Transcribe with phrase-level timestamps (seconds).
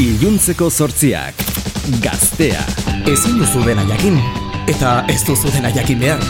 [0.00, 1.42] Iluntzeko sortziak.
[2.00, 2.62] Gaztea.
[3.04, 4.14] Ezin duzu dena jakin.
[4.72, 6.24] Eta ez duzu dena jakin behar.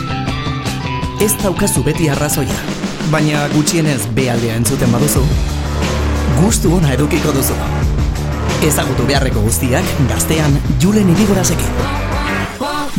[1.23, 2.59] Ez daukazu beti arrazoia.
[3.15, 5.23] Baina gutxienez bealdea entzuten baduzu.
[6.41, 7.55] Gustu ona edukiko duzu.
[8.67, 11.83] Ezagutu beharreko guztiak gaztean julen irigorazekin.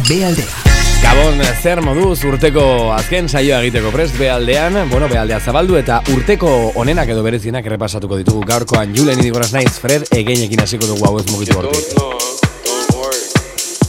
[0.08, 0.61] Bealdea.
[1.02, 2.64] Gabon, zer moduz urteko
[2.94, 6.52] azken saioa egiteko prest behaldean, bueno, behaldea zabaldu eta urteko
[6.82, 11.26] onenak edo berezienak errepasatuko ditugu gaurkoan Julen idigoraz naiz, Fred, egeinekin hasiko dugu hau ez
[11.34, 11.98] mugitu hortik.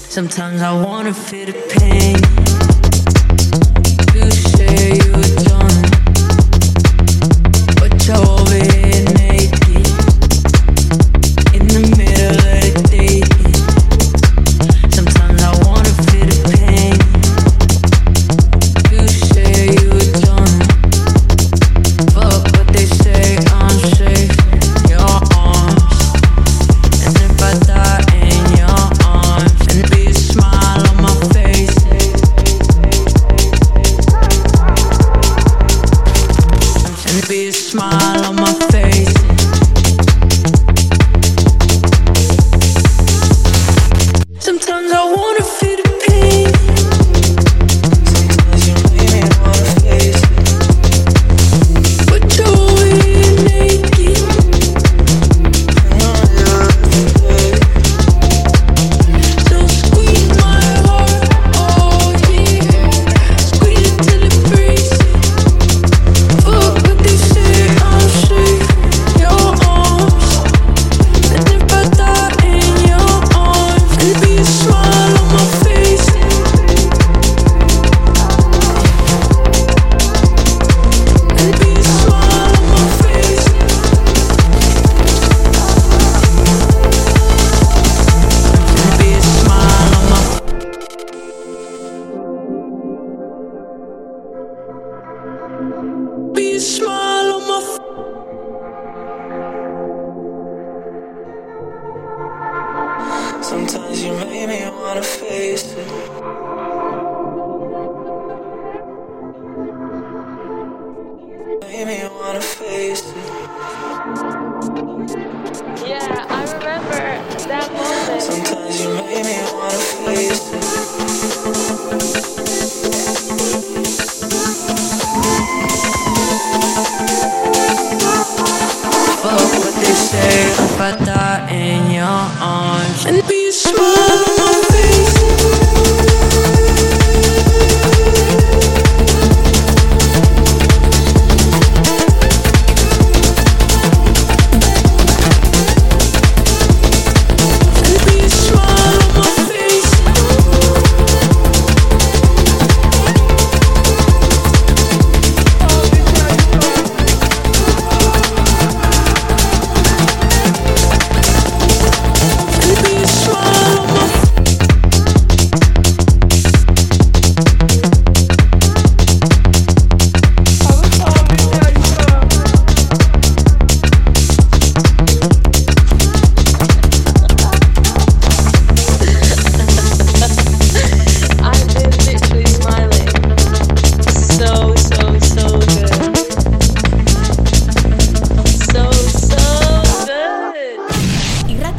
[0.09, 2.72] Sometimes I wanna feel the pain.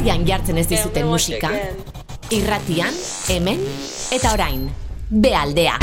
[0.04, 1.48] Irratian jartzen ez dizuten musika.
[2.36, 2.92] Irratian,
[3.32, 3.62] hemen
[4.12, 4.66] eta orain.
[5.08, 5.78] Bealdea.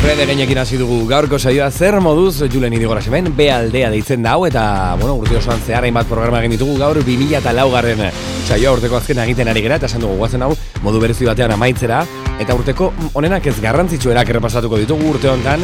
[0.00, 4.46] Fred egeinekin hasi dugu gaurko saioa zer moduz Julen idigoraz hemen, bealdea deitzen da hau
[4.48, 4.64] eta,
[5.02, 8.06] bueno, urte osoan zehar hainbat programa egin ditugu gaur 2000 eta laugarren
[8.48, 12.06] saioa urteko azkena egiten ari gera eta esan dugu guazen hau modu berezi batean amaitzera
[12.40, 12.86] eta urteko
[13.20, 15.60] onenak ez garrantzitsuerak errepasatuko ditugu urte hontan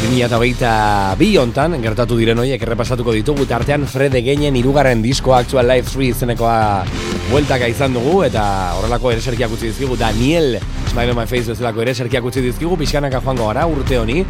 [0.00, 5.94] 2022 hontan gertatu diren horiek errepasatuko ditugu eta artean Fred egeinen irugarren diskoa Actual Life
[5.94, 6.56] 3 izenekoa
[7.30, 8.42] bueltaka izan dugu eta
[8.80, 10.58] horrelako ereserkiak utzi dizkigu Daniel
[10.96, 14.22] Smile on my face bezalako ereserkiak utzi dizkigu pixkanaka joango gara urte honi.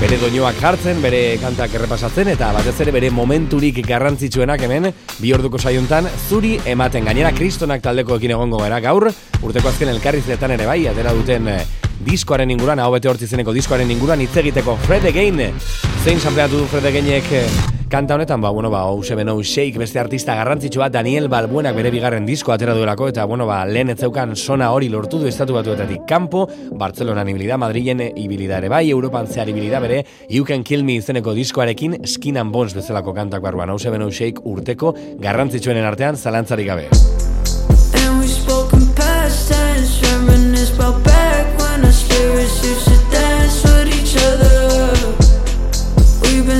[0.00, 4.88] Bere doinoak jartzen, bere kantak errepasatzen eta batez ere bere momenturik garrantzitsuenak hemen
[5.20, 9.06] bi orduko saiontan zuri ematen gainera kristonak taldekoekin egongo gara gaur
[9.42, 11.58] urteko azken elkarrizletan ere bai, atera duten e,
[12.04, 15.52] diskoaren inguruan, hau bete hortz izeneko diskoaren inguruan, hitz egiteko Fred Again, eh,
[16.04, 17.44] zein sampleatu du Fred Againek eh,
[17.88, 22.52] kanta honetan, ba, bueno, ba, Ousebeno Shake, beste artista garrantzitsua, Daniel Balbuenak bere bigarren disko
[22.52, 26.46] atera duelako, eta, bueno, ba, lehen etzeukan sona hori lortu du estatu batuetatik kanpo,
[26.78, 31.34] Barcelona ibilida, Madrilen ibilida ere bai, Europan zehar ibilida bere, You Can Kill Me izeneko
[31.34, 36.68] diskoarekin, Skin and Bones bezalako kantak barruan, Ousebeno Shake urteko garrantzitsuenen artean, zalantzarik.
[36.68, 37.27] Zalantzarik gabe.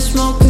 [0.00, 0.47] smoke.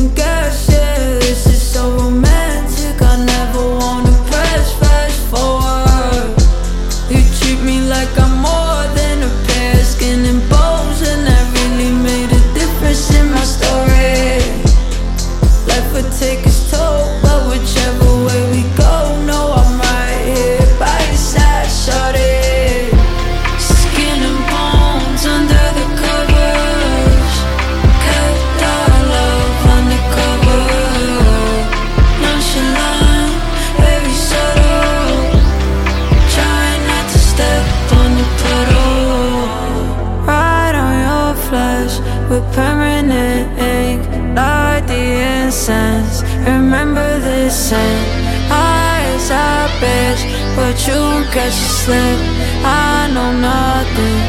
[50.87, 52.19] you, cause you slip.
[52.65, 54.21] I know nothing,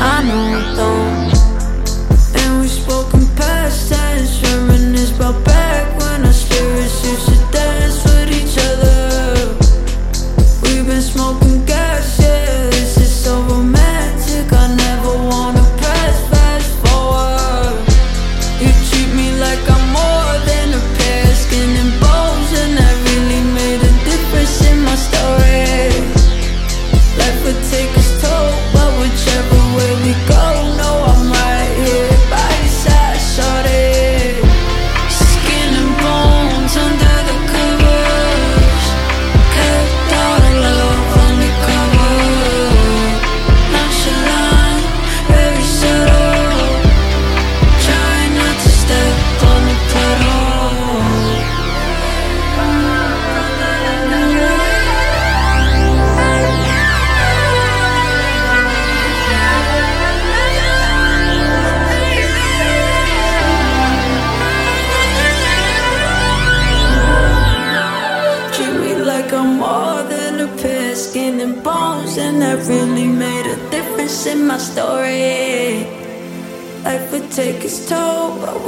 [0.00, 1.37] I know don't.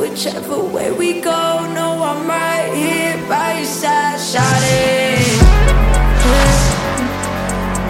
[0.01, 5.21] Whichever way we go, no, I'm right here by your side, shawty.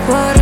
[0.08, 0.39] What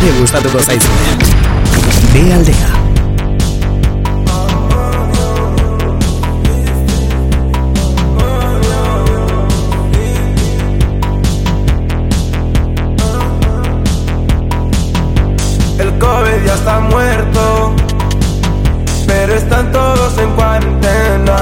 [0.00, 0.72] te gusta tu cosa
[2.12, 2.68] Ve Aldea.
[15.78, 17.74] El COVID ya está muerto,
[19.06, 21.36] pero están todos en cuarentena.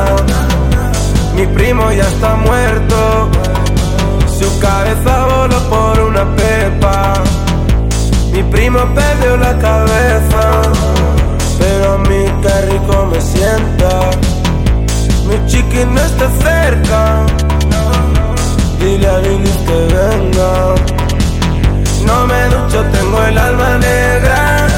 [1.36, 3.30] Mi primo ya está muerto,
[4.38, 7.27] su cabeza voló por una pepa.
[8.38, 10.62] Mi prima perdió la cabeza,
[11.58, 14.10] pero a mí qué rico me sienta.
[15.26, 17.26] Mi chiqui no está cerca,
[18.78, 20.74] dile a Lili que venga.
[22.06, 24.68] No me ducho, tengo el alma negra,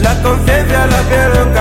[0.00, 1.52] la conciencia la pierdo en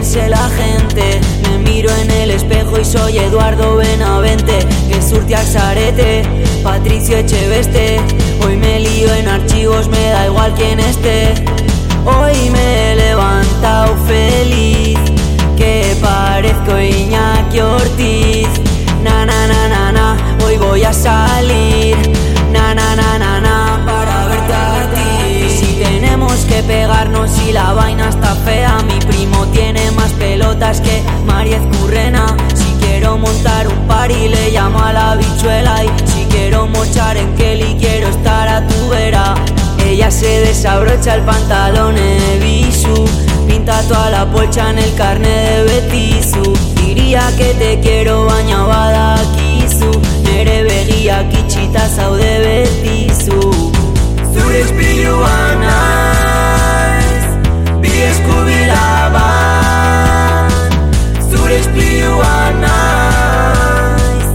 [0.00, 1.20] dice la gente.
[1.42, 6.22] Me miro en el espejo y soy Eduardo Benavente Gezurtiak zarete,
[6.62, 8.00] Patricio Echeveste.
[8.44, 11.34] Hoy me lío en archivos, me da igual quién esté.
[12.04, 14.98] Hoy me he levantado feliz
[15.56, 18.48] Que parezco Iñaki Ortiz.
[19.02, 21.96] Na na na na na, hoy voy a salir.
[22.52, 25.50] Na na na na na, para verte a ti.
[25.58, 29.77] Si tenemos que pegarnos y la vaina está fea Mi primo tiene
[30.48, 35.84] pelotas que Mariez Currena Si quiero montar un party le llamo a la bichuela.
[35.84, 39.34] Y si quiero mochar en Kelly quiero estar a tu vera?
[39.84, 43.04] Ella se desabrocha el pantalón en bisu
[43.46, 49.90] Pinta toda la polcha en el carne de Betizu Diría que te quiero baina badakizu
[50.24, 53.40] Nere begiak itxita zaude betizu
[54.32, 57.22] Zure espilua naiz
[57.80, 58.97] Bi eskubila ban
[61.58, 64.26] Zure espilua naiz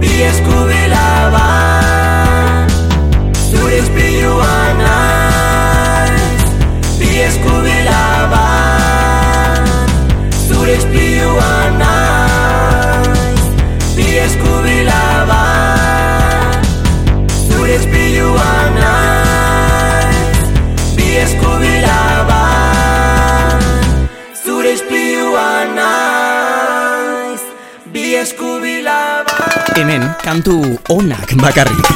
[0.00, 1.59] Bi eskubila ban
[29.76, 30.56] Hemen, kantu
[30.90, 31.86] onak bakarrik.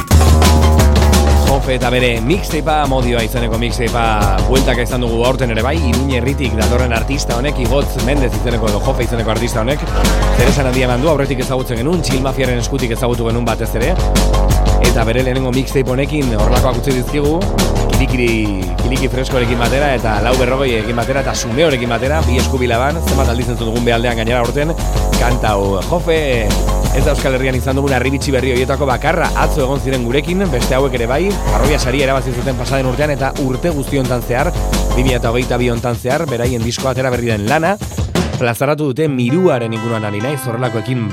[1.45, 6.55] Jofe eta bere mixtapea modioa izeneko mixtapea bueltak izan dugu aurten ere bai, Iruñe herritik
[6.55, 9.83] datorren artista honek, Igotz Mendez izeneko edo Jofe izeneko artista honek,
[10.37, 13.91] zer esan handia eman du, aurretik ezagutzen genuen, Chill Mafiaren eskutik ezagutu genuen batez ere,
[14.85, 17.39] eta bere lehenengo mixtape honekin horrelakoak utzi dizkigu,
[17.95, 22.99] kilikiri, kiliki freskorekin batera, eta lau berrogei ekin batera, eta sume horekin batera, bi eskubilaban,
[23.07, 24.73] zenbat aldiz entzun dugun behaldean gainera aurten,
[25.19, 26.19] kanta hau, Jofe,
[26.95, 30.77] Ez da Euskal Herrian izan dugun arribitsi berri horietako bakarra atzo egon ziren gurekin, beste
[30.77, 31.25] hauek ere bai,
[31.57, 34.53] arroia sari erabazi zuten pasaden urtean eta urte guzti hontan zehar,
[34.95, 37.75] 2008 hontan zehar, beraien diskoa atera berri den lana,
[38.39, 41.09] plazaratu dute miruaren inguruan ari naiz horrelakoekin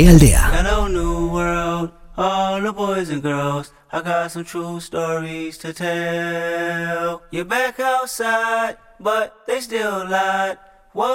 [0.00, 0.40] Bealdea.
[0.56, 3.70] Hello, new world, all the boys and girls.
[3.92, 7.20] I got some true stories to tell.
[7.30, 10.56] You're back outside, but they still lied.
[10.94, 11.10] Whoa,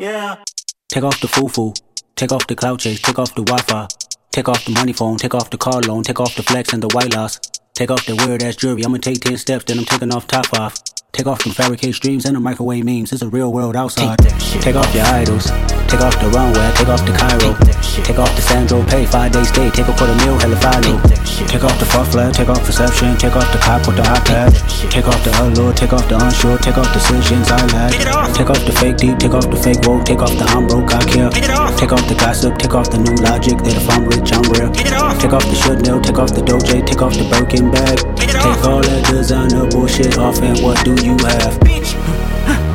[0.00, 0.42] yeah.
[0.88, 1.74] Take off the foo-foo,
[2.16, 3.86] take off the cloud chase, take off the Wi-Fi,
[4.32, 6.82] take off the money phone, take off the car loan, take off the flex and
[6.82, 7.38] the white loss.
[7.72, 10.52] Take off the weird ass jewelry, I'ma take 10 steps, then I'm taking off top
[10.58, 10.74] off.
[11.12, 13.12] Take off them fabricate streams and the microwave memes.
[13.12, 14.18] It's a real world outside.
[14.62, 15.50] Take, off your idols.
[15.90, 16.70] Take off the runway.
[16.78, 17.52] Take off the Cairo.
[18.06, 19.04] Take, off the Sandro Pay.
[19.06, 19.70] Five day stay.
[19.70, 20.38] Take a quarter meal.
[20.38, 20.96] Hella final.
[21.50, 22.32] Take off the fuck flag.
[22.32, 23.18] Take off perception.
[23.18, 24.54] Take off the cop with the iPad.
[24.90, 25.74] Take off the allure.
[25.74, 26.58] Take off the unsure.
[26.58, 27.92] Take off decisions I lack.
[28.32, 29.18] Take off the fake deep.
[29.18, 30.06] Take off the fake woke.
[30.06, 30.94] Take off the I'm broke.
[30.94, 31.30] I care.
[31.76, 32.56] Take off the gossip.
[32.56, 34.70] Take off the new logic that if I'm rich I'm real.
[35.18, 36.00] Take off the should know.
[36.00, 36.86] Take off the doje.
[36.86, 37.98] Take off the Birkin bag.
[38.16, 41.60] Take all that designer bullshit off and what do you have?
[41.62, 41.98] Ugh, you
[42.46, 42.69] ugly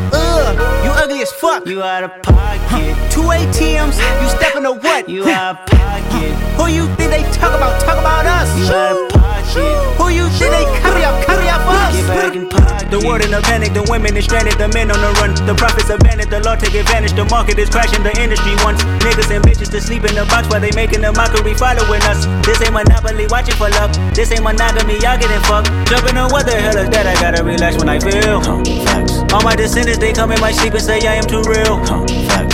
[1.26, 1.66] as fuck.
[1.66, 2.94] You out of pocket.
[3.10, 5.10] Two ATMs, you stepping to what?
[5.10, 6.34] You out of pocket.
[6.58, 7.82] Who you think they talk about?
[7.82, 8.50] Talk about us.
[8.60, 9.26] You out of pocket.
[9.98, 11.26] Who you think they carry up?
[11.26, 11.96] Carry up us.
[11.96, 12.92] Get back in pocket.
[12.92, 15.34] The world in a panic, the women is stranded, the men on the run.
[15.50, 17.14] The profits abandoned, the law take advantage.
[17.18, 20.46] The market is crashing, the industry wants niggas and bitches to sleep in the box
[20.50, 22.30] while they making a mockery following us.
[22.46, 23.90] This ain't monopoly, watching for love.
[24.14, 25.74] This ain't monogamy, y'all getting fucked.
[25.90, 27.10] Jumping on what the hell is that?
[27.10, 28.46] I gotta relax when I feel.
[29.34, 31.80] All my descendants, they come in my sleep and say I am too real.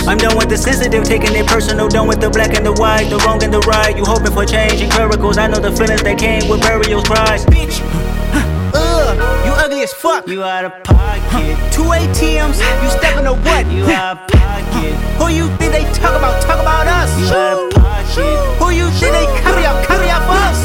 [0.06, 1.88] I'm done with the sensitive, taking it personal.
[1.88, 3.96] Done with the black and the white, the wrong and the right.
[3.96, 5.38] You hoping for change and miracles.
[5.38, 7.44] I know the feelings that came with burial cries.
[7.46, 7.82] Bitch.
[8.74, 10.26] Ugh, you ugly as fuck.
[10.26, 11.58] You out of pocket.
[11.72, 13.66] Two ATMs, you stepping to what?
[13.70, 14.94] You out of pocket.
[15.18, 16.40] Who you think they talk about?
[16.42, 17.10] Talk about us.
[17.18, 18.62] You out of pocket.
[18.62, 19.84] Who you think they carry up?
[19.86, 20.58] Carry up us.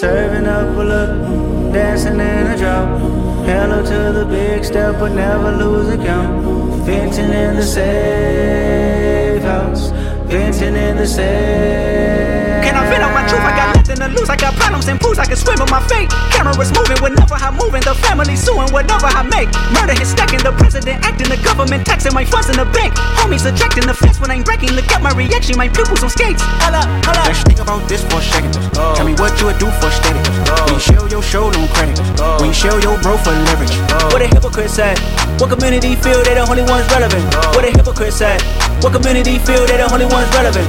[0.00, 3.00] Serving up a look, dancing in a drop.
[3.46, 6.65] Hello to the big step, but never lose a count.
[6.86, 9.90] Venting in the safe house.
[10.30, 12.65] Venting in the safe.
[12.86, 13.42] I on my truth?
[13.42, 14.28] I got nothing to lose.
[14.30, 15.18] I got problems and pools.
[15.18, 16.10] I can swim in my fate.
[16.30, 17.82] Cameras moving whenever I'm moving.
[17.82, 19.50] The family suing whatever I make.
[19.74, 20.40] Murder is stacking.
[20.40, 21.28] The president acting.
[21.28, 22.94] The government taxing my funds in the bank.
[23.18, 24.72] Homies ejecting the fence when I'm breaking.
[24.78, 25.56] Look at my reaction.
[25.56, 26.42] My pupils on skates.
[26.62, 27.26] Holla, holla.
[27.26, 28.54] Let's think about this for a second.
[28.94, 30.22] Tell me what you would do for status.
[30.66, 31.98] When you show your show no credit.
[32.38, 33.74] When you show your bro for leverage.
[34.14, 34.98] What a hypocrite said.
[35.42, 37.24] What community feel they the only ones relevant?
[37.54, 38.40] What a hypocrite said.
[38.82, 40.68] What community feel they the only ones relevant?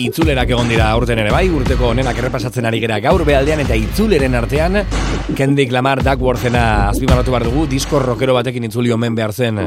[0.00, 4.34] Itzulerak egon dira aurten ere bai, urteko honenak errepasatzen ari gera gaur behaldean eta itzuleren
[4.38, 4.78] artean
[5.36, 9.60] Kendrick Lamar Duckworthena azpimarratu behar dugu, disko rockero batekin itzuli omen behar zen.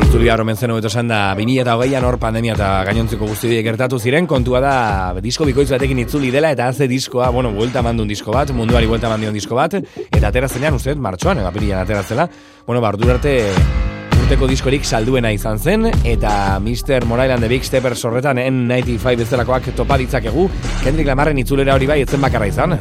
[0.00, 4.60] Itzuli haro mentzen hobeto esan da 2008an hor pandemia eta gainontzeko guzti gertatu ziren kontua
[4.62, 4.74] da
[5.20, 9.10] disko bikoitz batekin itzuli dela eta haze diskoa, bueno, buelta mandun disko bat, munduari buelta
[9.12, 12.30] mandion disko bat eta aterazenean, uste, martxoan, apirian ateratzela,
[12.66, 13.34] bueno, bardur arte
[14.30, 17.02] urteko diskorik salduena izan zen eta Mr.
[17.10, 20.46] Morail and the Big Steppers horretan N95 bezalakoak topa ditzakegu
[20.84, 22.78] Kendrick Lamarren itzulera hori bai etzen bakarra izan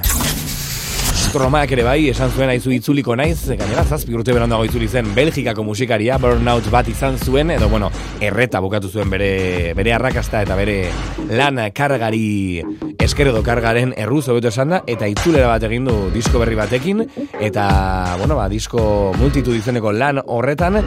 [1.29, 5.61] Stromaak ere bai, esan zuen aizu itzuliko naiz, gainera zazpi urte berandago itzuli zen Belgikako
[5.61, 7.91] musikaria, burnout bat izan zuen, edo bueno,
[8.25, 10.79] erreta bukatu zuen bere, bere arrakasta eta bere
[11.29, 12.63] lan kargari
[12.97, 17.05] eskeredo kargaren erruz hobeto esan da, eta itzulera bat egin du disko berri batekin,
[17.37, 17.67] eta,
[18.17, 20.81] bueno, ba, disko multitud izeneko lan horretan,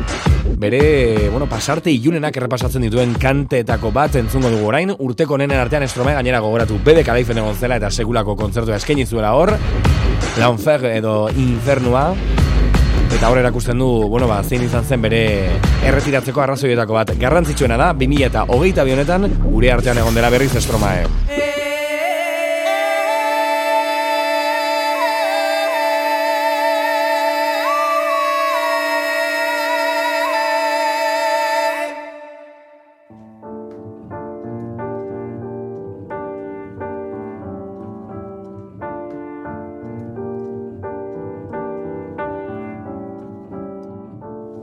[0.59, 0.83] bere,
[1.31, 6.42] bueno, pasarte ilunenak errepasatzen dituen kanteetako bat entzungo dugu orain, urteko nenen artean estromea gainera
[6.42, 9.55] gogoratu bebe kalaifen egon zela eta sekulako kontzertua eskaini zuela hor,
[10.40, 12.12] L'Enfer edo Infernua
[13.12, 15.21] eta hor erakusten du, bueno, ba, zein izan zen bere
[15.85, 17.12] erretiratzeko arrazoietako bat.
[17.21, 21.05] Garrantzitsuena da, 2000 eta hogeita bionetan, gure artean egon dela berriz estromae.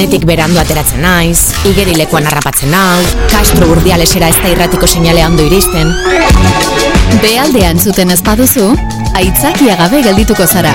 [0.00, 5.90] Lanetik berandu ateratzen naiz, igerilekoan harrapatzen hau, Castro urdialesera ez da irratiko seinalea ondo iristen.
[7.20, 8.70] Bealdean zuten ez baduzu,
[9.20, 10.72] aitzakia gabe geldituko zara.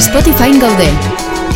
[0.00, 0.88] Spotify gaude.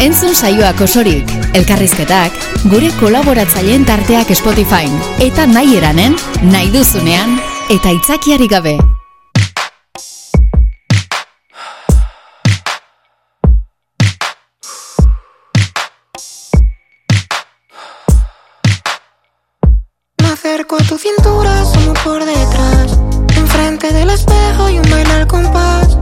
[0.05, 2.37] Entzun saioak osorik, elkarrizketak,
[2.69, 4.85] gure kolaboratzaileen tarteak Spotify.
[5.31, 6.21] Eta nahi eranen,
[6.53, 8.77] nahi duzunean, eta aitzakiari gabe.
[20.69, 22.99] A tu cintura, sumo por detrás.
[23.37, 25.97] Enfrente del espejo y un baile al compás.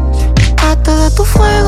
[0.63, 1.64] A todo tu fuego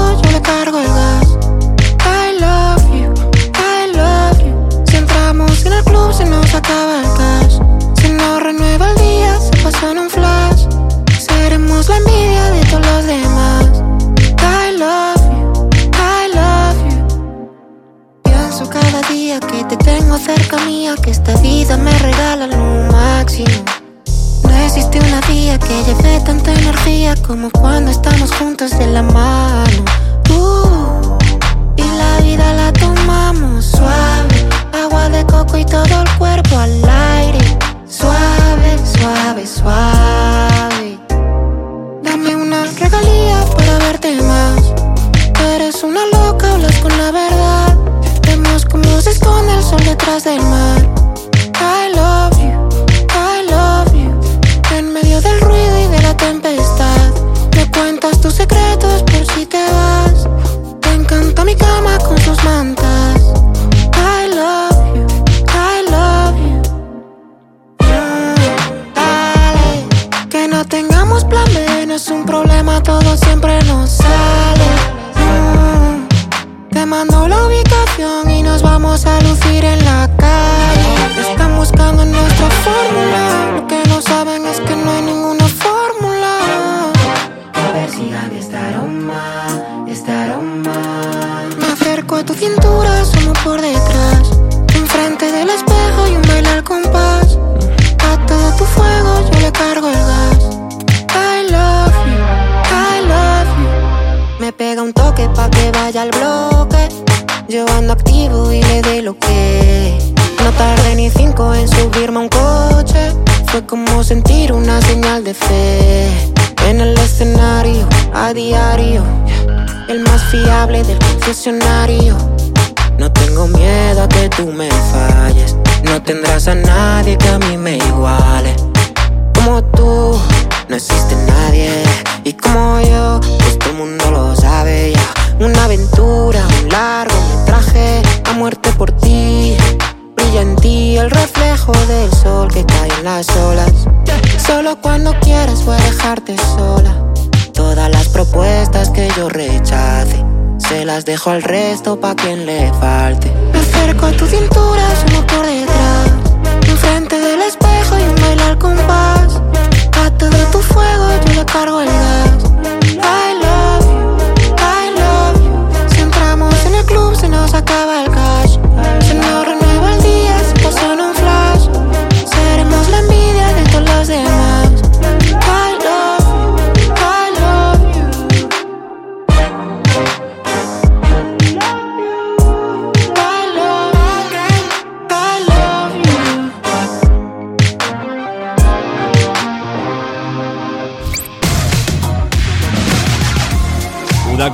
[151.97, 152.36] hope I can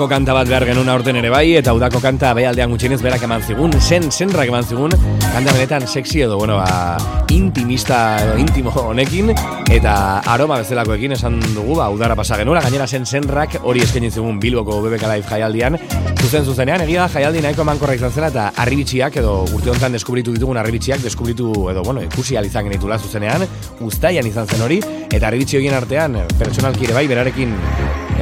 [0.02, 3.42] udako kanta bat behar genuen aurten ere bai, eta udako kanta behaldean gutxienez berak eman
[3.46, 4.90] zigun, zen, zenrak eman zigun,
[5.30, 6.96] kanta benetan sexy edo, bueno, ba,
[7.30, 9.30] intimista edo intimo honekin,
[9.70, 9.94] eta
[10.26, 14.80] aroma bezalakoekin esan dugu, ba, udara pasa genuela, gainera zen zenrak hori eskaini zigun Bilboko
[14.82, 15.78] BBK Live jaialdian,
[16.18, 20.34] zuzen zuzenean, egia da jaialdi nahiko emankorra izan zela, eta arribitxiak edo urte honetan deskubritu
[20.34, 23.46] ditugun arribitxiak, deskubritu edo, bueno, ikusi izan genitula zuzenean,
[23.78, 27.54] ustaian izan zen hori, eta arribitxi horien artean, pertsonalki ere bai, berarekin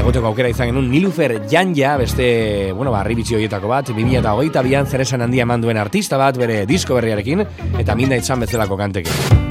[0.00, 5.46] egoteko aukera izan genuen Nilufer Janja, beste, bueno, ba, ribitzi horietako bat, 2008an zeresan handia
[5.48, 7.46] manduen artista bat, bere disko berriarekin,
[7.78, 9.49] eta minda Sun bezalako kantekin.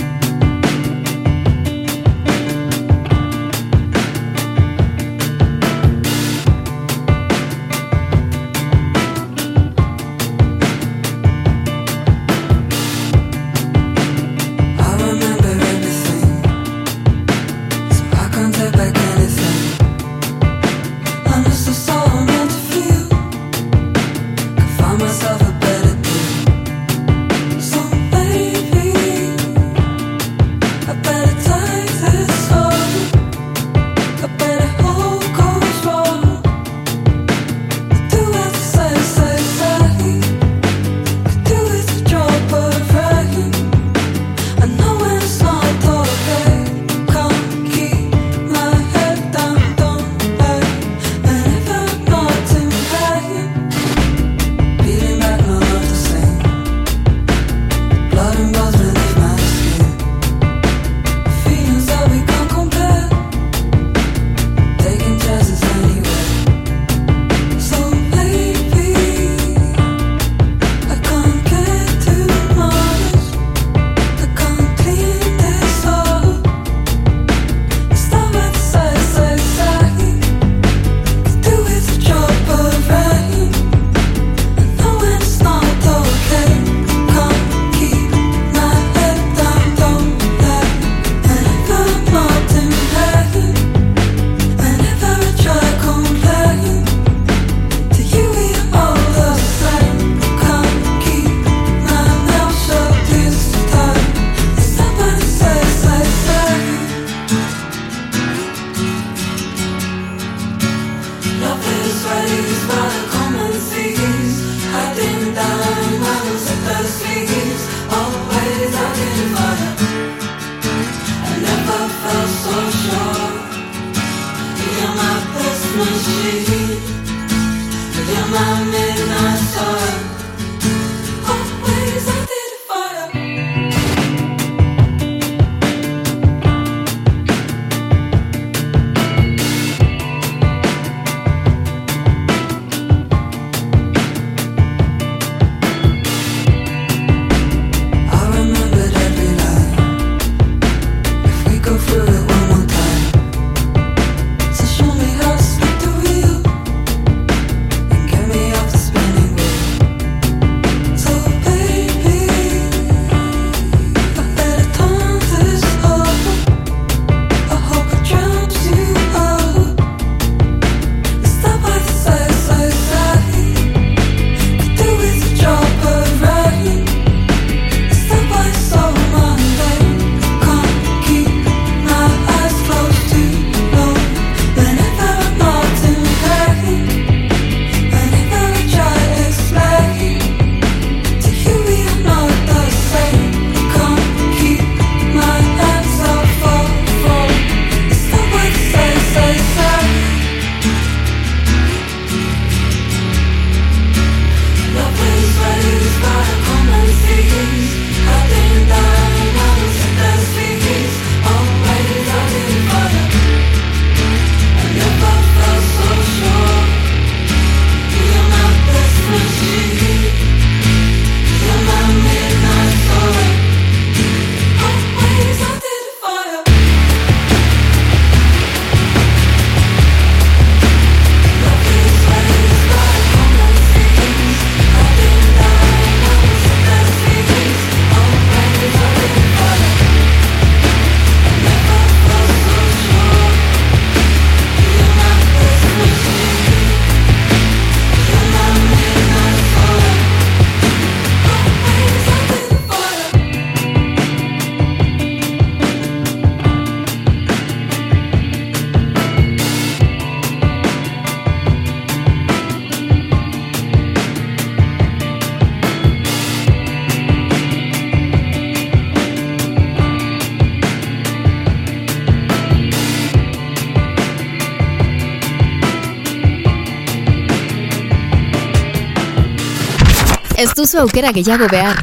[280.69, 281.79] duzu aukera gehiago behar,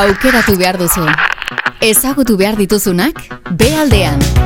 [0.00, 1.04] aukeratu behar duzu.
[1.92, 4.16] Ezagutu behar dituzunak, behaldean.
[4.16, 4.39] aldean.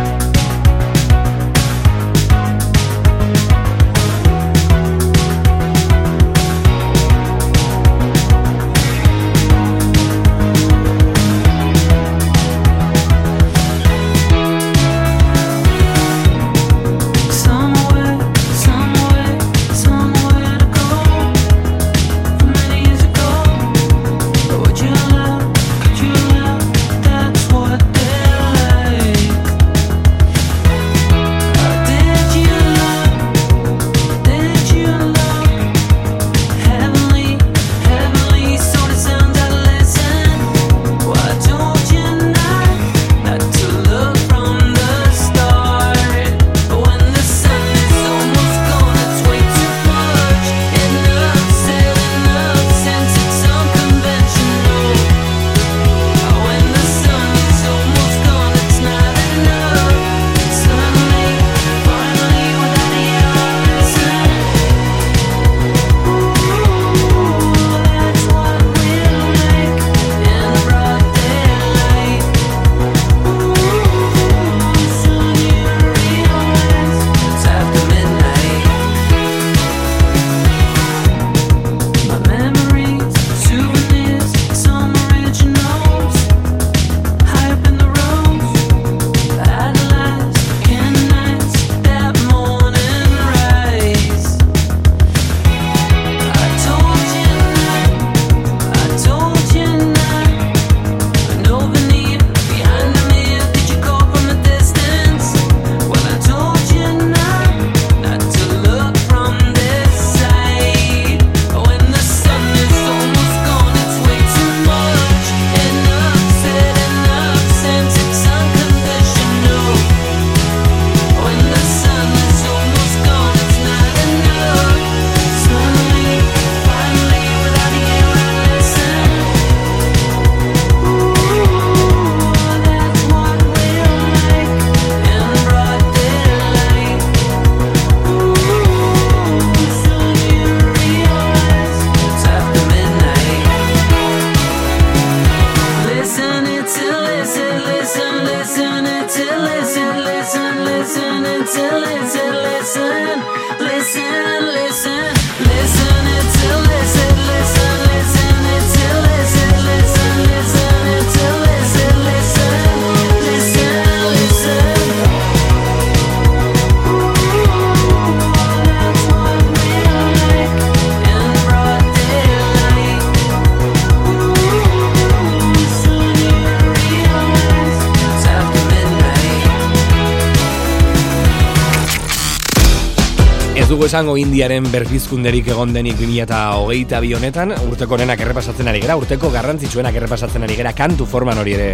[183.95, 190.43] esango indiaren berrizkunderik egon denik 2008 honetan, urteko nenak errepasatzen ari gara, urteko garrantzitsuenak errepasatzen
[190.43, 191.69] ari gara, kantu forman hori ere.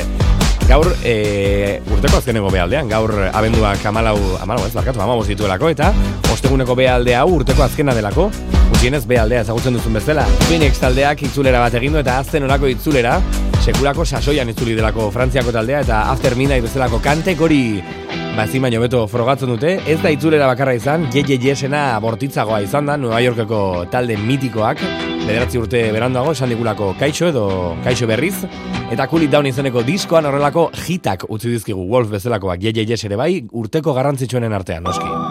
[0.68, 5.94] Gaur, e, urteko azkenego behaldean, gaur abenduak amalau, amalau ez barkatu, amabos dituelako, eta
[6.34, 8.28] osteguneko behalde hau urteko azkena delako,
[8.74, 10.28] gutienez behaldea ezagutzen duzun bestela.
[10.44, 13.16] Phoenix taldeak itzulera bat egindu eta azten orako itzulera,
[13.64, 17.62] sekulako sasoian itzuli delako Frantziako taldea eta after midnight bezalako kantek hori
[18.40, 23.18] Bazin baino beto frogatzen dute, ez da itzulera bakarra izan, JJJsena bortitzagoa izan da, Nueva
[23.20, 23.58] Yorkeko
[23.92, 24.80] talde mitikoak,
[25.26, 27.42] bederatzi urte berandago, esan digulako kaixo edo
[27.84, 28.38] kaixo berriz,
[28.88, 33.92] eta kulit down izeneko diskoan horrelako hitak utzi dizkigu Wolf bezalakoak JJJs ere bai, urteko
[34.00, 35.29] garrantzitsuenen artean, noski.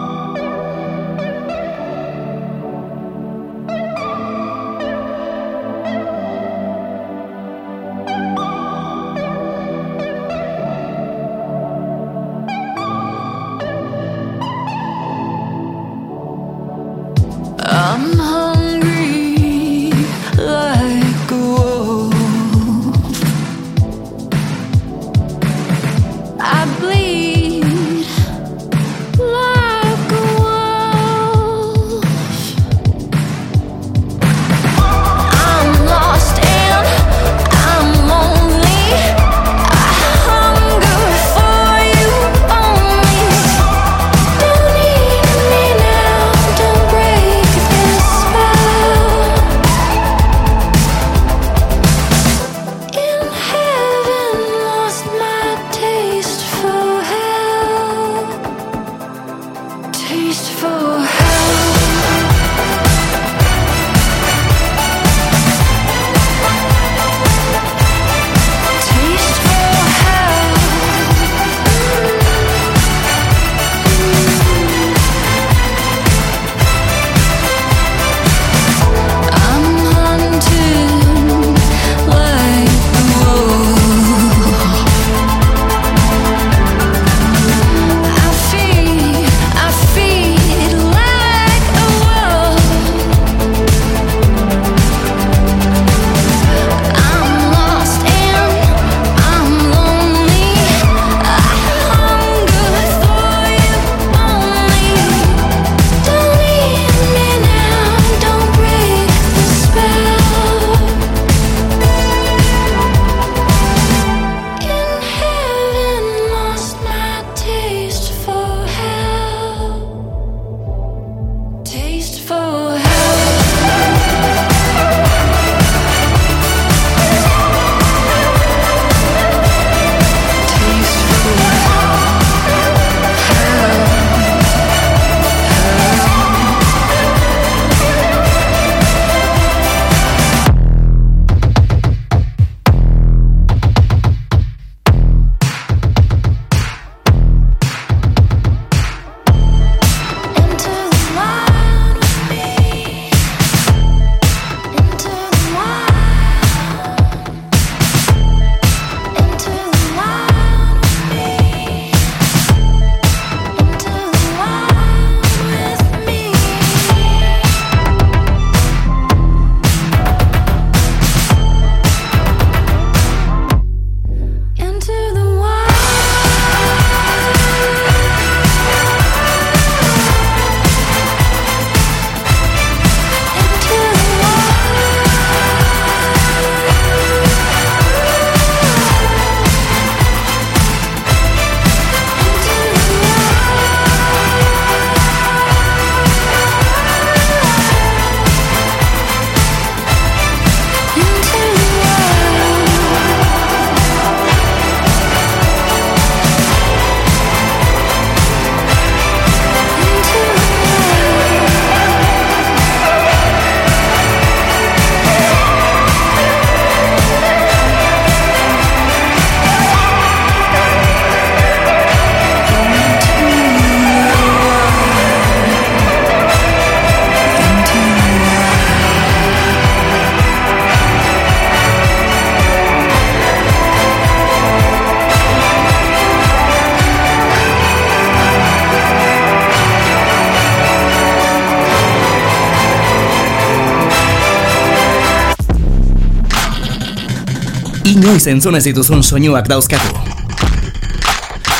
[248.10, 249.90] Inoiz entzun ez dituzun soinuak dauzkatu.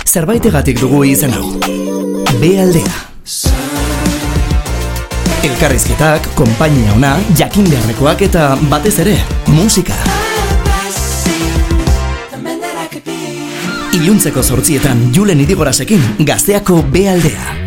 [0.03, 1.45] Zerbaitegatik dugu izen hau.
[2.41, 2.91] B aldea.
[5.47, 9.15] Elkarrizketak, konpainia ona, jakin beharrekoak eta batez ere,
[9.55, 9.95] musika.
[13.95, 17.60] Iluntzeko zortzietan Julen Idigorasekin gazteako B aldea.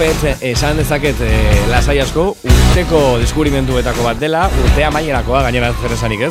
[0.00, 1.26] Txopet esan dezaket e,
[1.68, 6.30] lasai asko urteko deskubrimentuetako bat dela, urtea mailerakoa gainera zer esanik ez.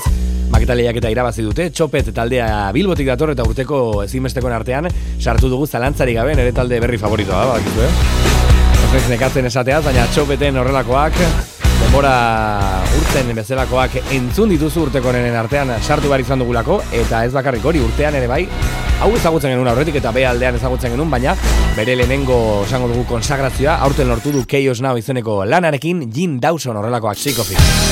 [0.50, 4.90] Maketaleiak eta irabazi dute, Txopet taldea bilbotik dator eta urteko ezinbestekoen artean
[5.20, 8.98] sartu dugu zalantzari gabe nire talde berri favoritoa da, badakizu, eh?
[8.98, 11.22] Ez nekatzen esateaz, baina Txopeten horrelakoak
[11.84, 12.18] denbora
[12.98, 18.18] urten bezalakoak entzun dituzu urtekoren artean sartu behar izan dugulako eta ez bakarrik hori urtean
[18.18, 18.48] ere bai
[19.00, 21.38] hau ezagutzen genuen aurretik eta be aldean ezagutzen genuen baina
[21.80, 23.78] bere lehenengo esango dugu konsagrazioa.
[23.86, 26.10] Aurten lortu du Chaos Now izeneko lanarekin.
[26.12, 27.89] Jim Dawson horrelakoak psikofi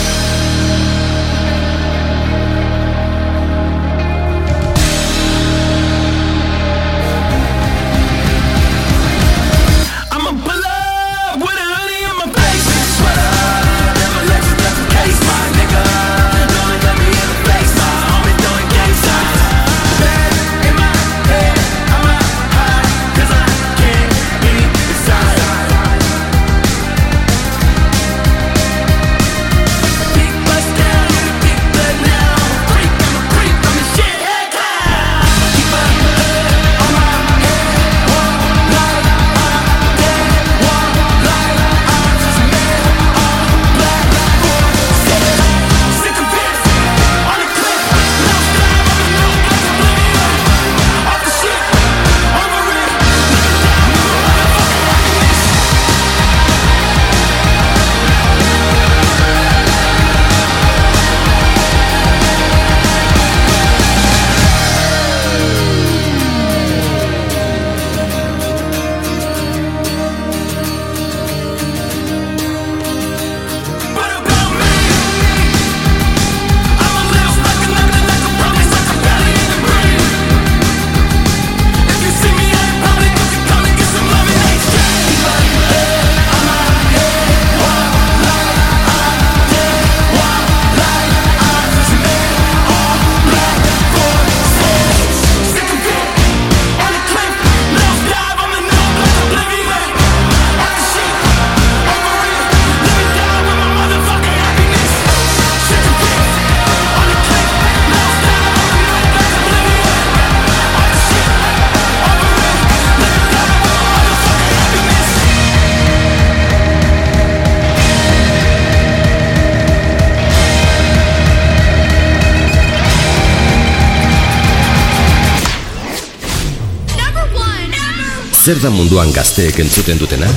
[128.48, 130.28] Zer da munduan gazteek entzuten dutena?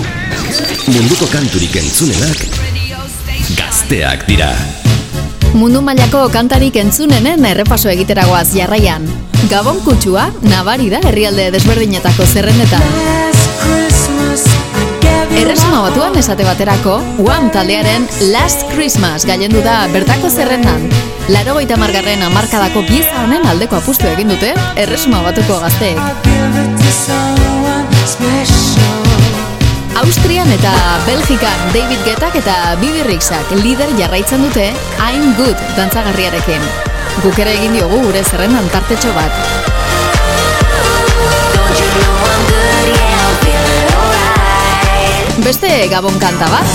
[0.91, 2.41] Munduko kanturik entzunenak
[3.55, 4.49] gazteak dira.
[5.55, 9.07] Mundu mailako kantarik entzunenen errepaso egiteragoaz jarraian.
[9.53, 12.83] Gabon kutsua, nabari da herrialde desberdinetako zerrendetan.
[15.39, 20.91] Erresuma batuan esate baterako, Wham taldearen Last Christmas gailendu da bertako zerrendan.
[21.31, 27.30] Laro goita margarren amarkadako pieza honen aldeko apustu egin dute, erresuma batuko gazteek.
[29.99, 30.73] Austrian eta
[31.03, 34.71] Belgikan David Getak eta Bibi Rixak lider jarraitzen dute
[35.03, 36.63] I'm Good dantzagarriarekin.
[37.25, 39.35] Guk ere egin diogu gure zerrendan tartetxo bat.
[45.43, 46.67] Beste gabon kanta bat.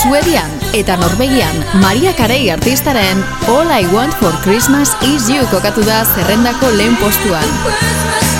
[0.00, 6.04] Suedian eta Norvegian Maria Carey artistaren All I Want for Christmas is You kokatu da
[6.14, 8.39] zerrendako lehen postuan.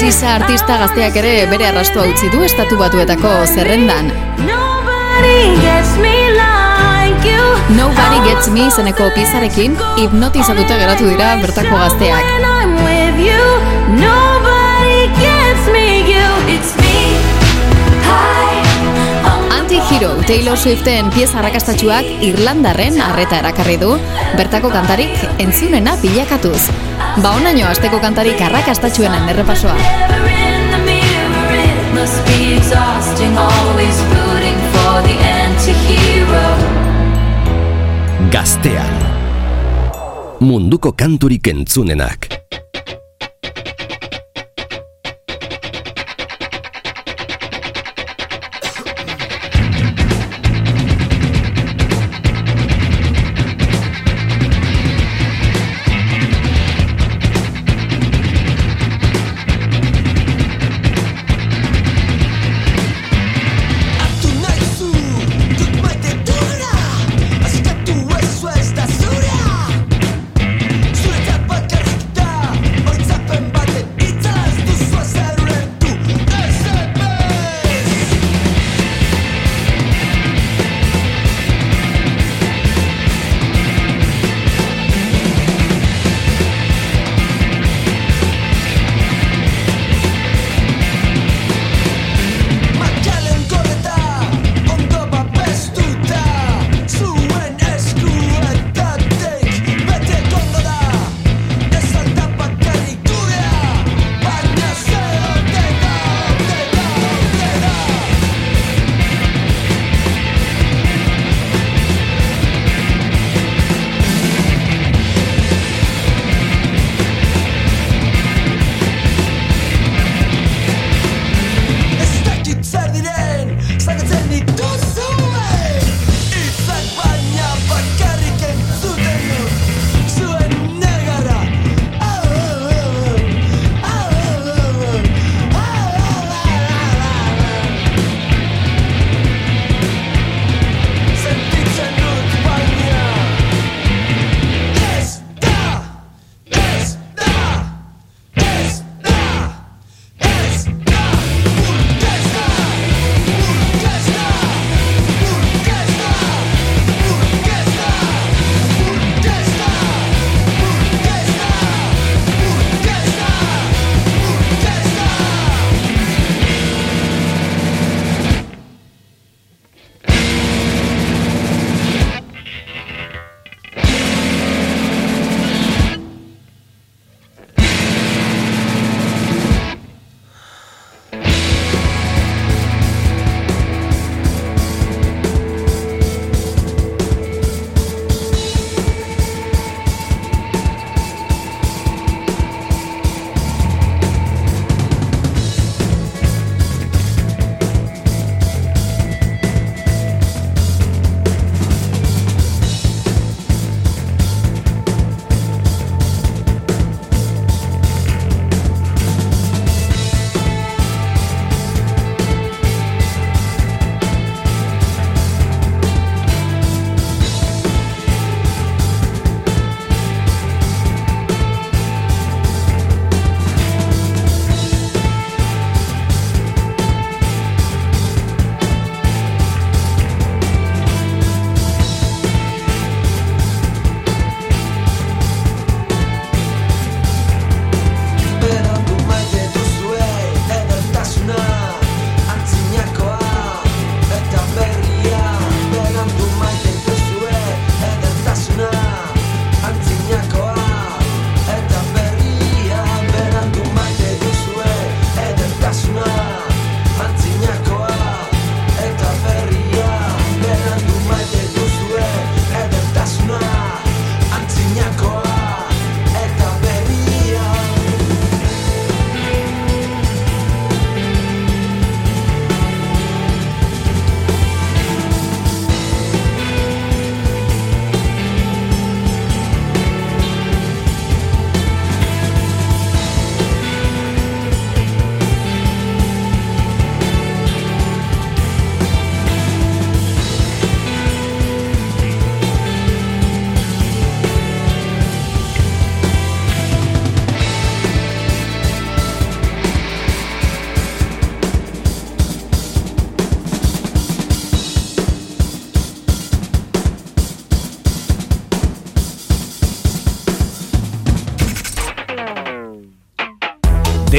[0.00, 4.06] Sisa artista gazteak ere bere arrastua utzi du estatu batuetako zerrendan.
[7.76, 12.24] Nobody Gets Me izeneko pizarekin hipnotizatuta geratu dira bertako gazteak.
[19.58, 23.98] Anti-Hero Taylor Swiften pieza arrakastatxuak Irlandarren arreta erakarri du,
[24.40, 26.70] bertako kantarik entzunena bilakatuz.
[27.20, 29.76] Ba onaino asteko kantarik arrakastatxuenen errepasoa.
[31.92, 32.30] Must.
[38.32, 38.96] Gaztean.
[40.40, 42.39] Munduko kanturik entzunenak.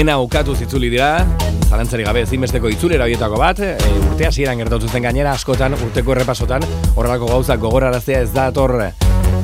[0.02, 1.28] Dena ukatu zitzuli dira,
[1.70, 6.66] zalantzari gabe ezinbesteko itzulera horietako bat, e, urte hasieran gertatu zen gainera askotan, urteko errepasotan,
[6.96, 8.80] horrelako gauzak gogoraraztea ez dator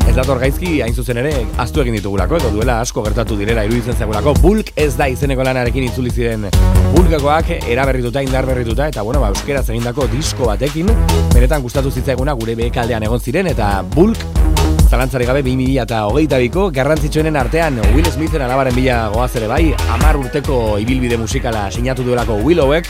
[0.08, 4.00] Ez dator gaizki, hain zuzen ere, aztu egin ditugulako, edo duela asko gertatu direla iruditzen
[4.00, 6.48] zagulako, bulk ez da izeneko lanarekin itzuli ziren.
[6.96, 10.90] Bulkakoak eraberrituta, indarberrituta, eta bueno, ba, euskera egindako disko batekin,
[11.36, 14.37] benetan gustatu zitzaiguna gure behekaldean egon ziren, eta bulk
[14.98, 19.60] Zalantzari gabe 2000 eta hogeita biko, garrantzitsuenen artean Will Smithen alabaren bila goaz ere bai,
[19.94, 22.90] amar urteko ibilbide musikala sinatu duelako Willowek,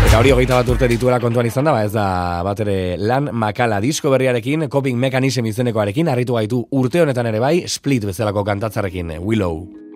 [0.00, 2.06] Eta hori hogeita bat urte dituela kontuan izan da, ba ez da
[2.42, 7.68] bat ere lan makala disko berriarekin, coping mechanism izenekoarekin, harritu gaitu urte honetan ere bai,
[7.70, 9.89] split bezalako kantatzarekin, Willow.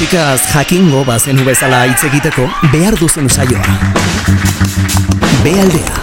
[0.00, 3.74] Musikaz jakingo bazenu bezala hitz egiteko behar duzen saioa.
[5.44, 5.98] Bealdea.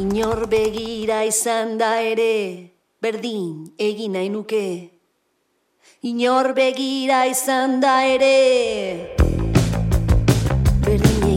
[0.00, 4.64] Inor begira izan da ere, berdin egin nahi nuke.
[6.08, 9.12] Inor begira izan da ere,
[10.88, 11.33] berdin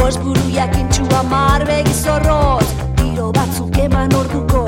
[0.00, 2.66] bost buru jakintxu amar begizorroz
[2.96, 4.63] Tiro batzuk eman orduko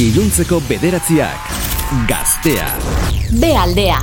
[0.00, 1.48] Iluntzeko bederatziak.
[2.08, 2.70] Gaztea.
[3.36, 3.60] Bealdea.
[3.60, 3.98] aldea.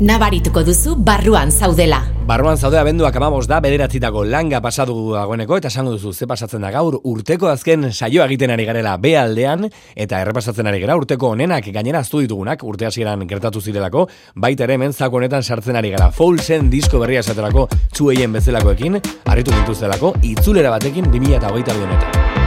[0.00, 1.98] Nabarituko duzu barruan zaudela.
[2.24, 6.70] Barruan zaude abenduak amabos da bederatzitako langa pasadu dagoeneko eta esango duzu ze pasatzen da
[6.72, 12.00] gaur urteko azken saioa egiten ari garela behaldean eta errepasatzen ari gara urteko honenak gainera
[12.00, 16.70] aztu ditugunak urte hasieran gertatu zirelako baita ere hemen zako honetan sartzen ari gara Foulsen
[16.70, 22.43] disko berria esaterako txueien bezalakoekin harritu gintuztelako itzulera batekin 2022 honetan.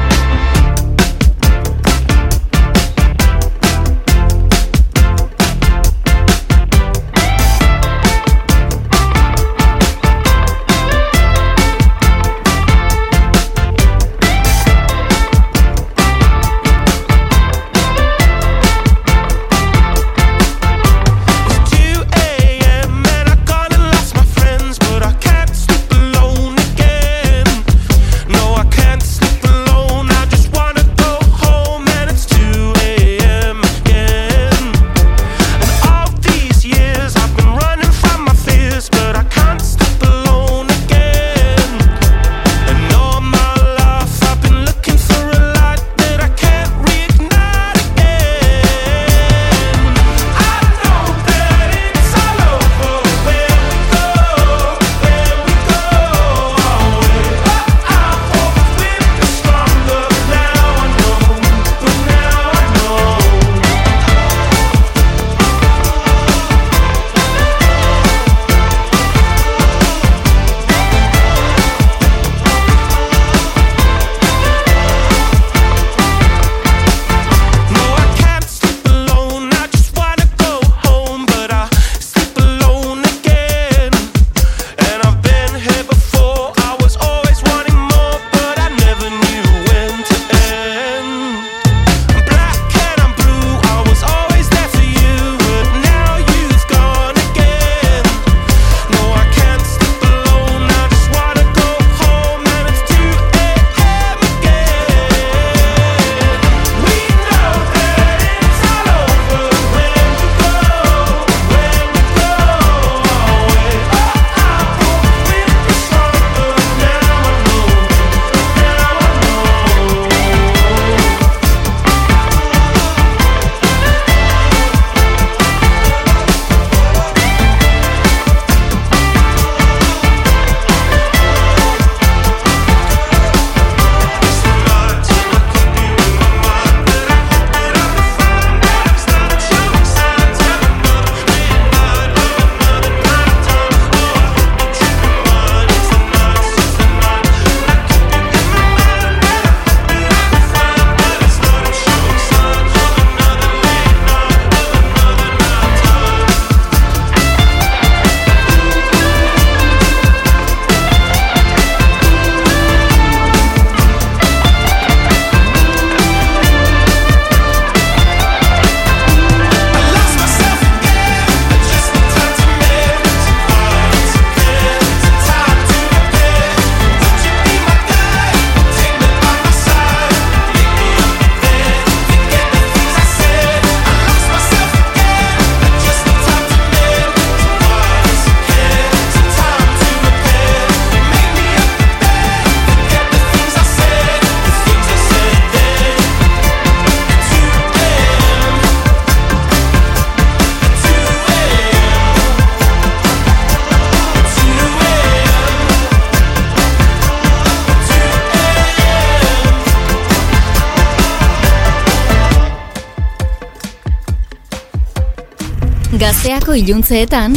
[216.18, 217.36] Asteako iluntzeetan,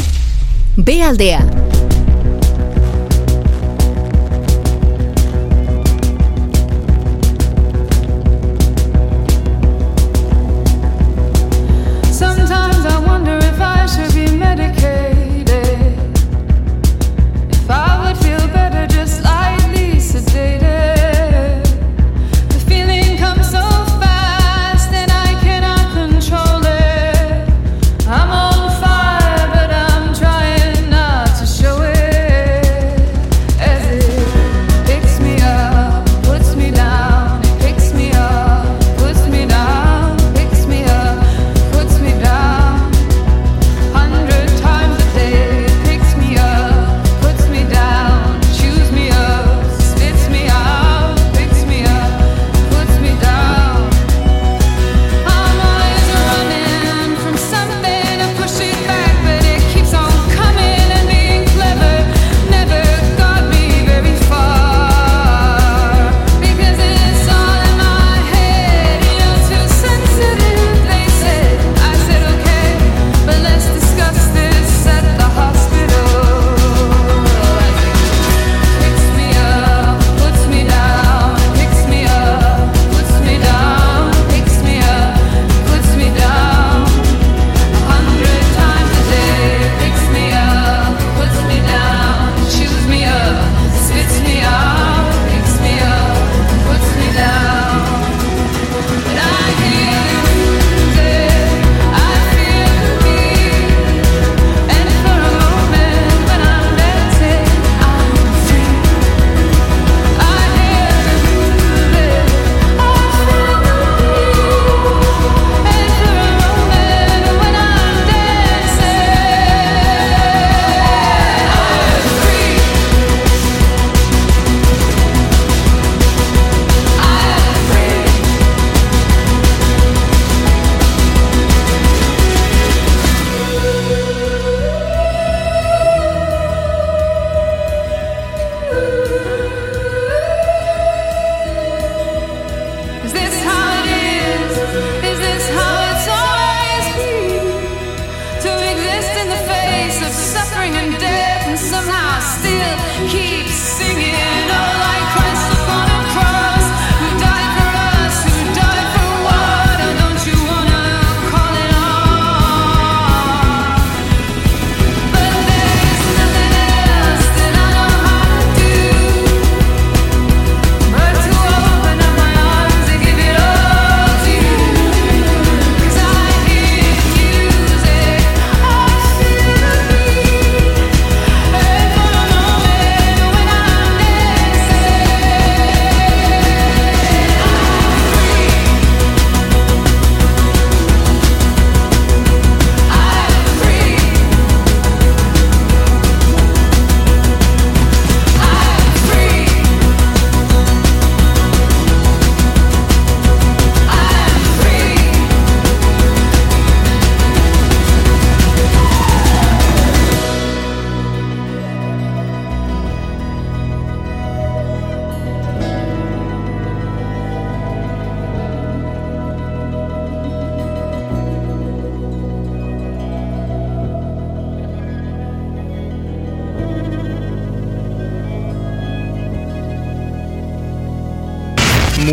[0.81, 1.60] B aldea.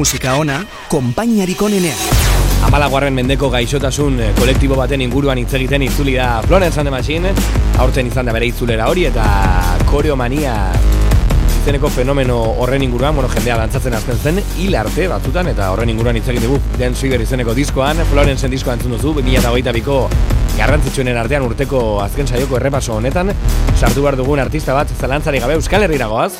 [0.07, 1.97] Musika ona, konpainiarik onenean.
[2.63, 7.33] Amalaguarren mendeko gaixotasun eh, kolektibo baten inguruan hitz egiten itzuli da Florence and the Machine,
[7.83, 9.25] aurten izan da bere itzulera hori eta
[9.89, 10.53] koreomania
[11.57, 16.15] izeneko fenomeno horren inguruan, bueno, jendea dantzatzen azten zen, hil arte batzutan, eta horren inguruan
[16.15, 19.99] hitz egin dugu Dance Fever izeneko diskoan, Florencen diskoa entzun duzu, 2008ko
[20.55, 23.35] garrantzitsuenen artean urteko azken saioko errepaso honetan,
[23.75, 26.37] sartu behar dugun artista bat zalantzari gabe Euskal Herriragoaz,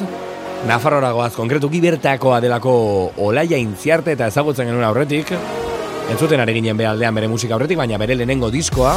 [0.66, 2.74] Nafarroragoaz, konkretuki bertakoa delako
[3.22, 5.30] olaia intziarte eta ezagutzen genuen aurretik,
[6.10, 8.96] entzuten ari ginen behaldean bere musika aurretik, baina bere lehenengo diskoa,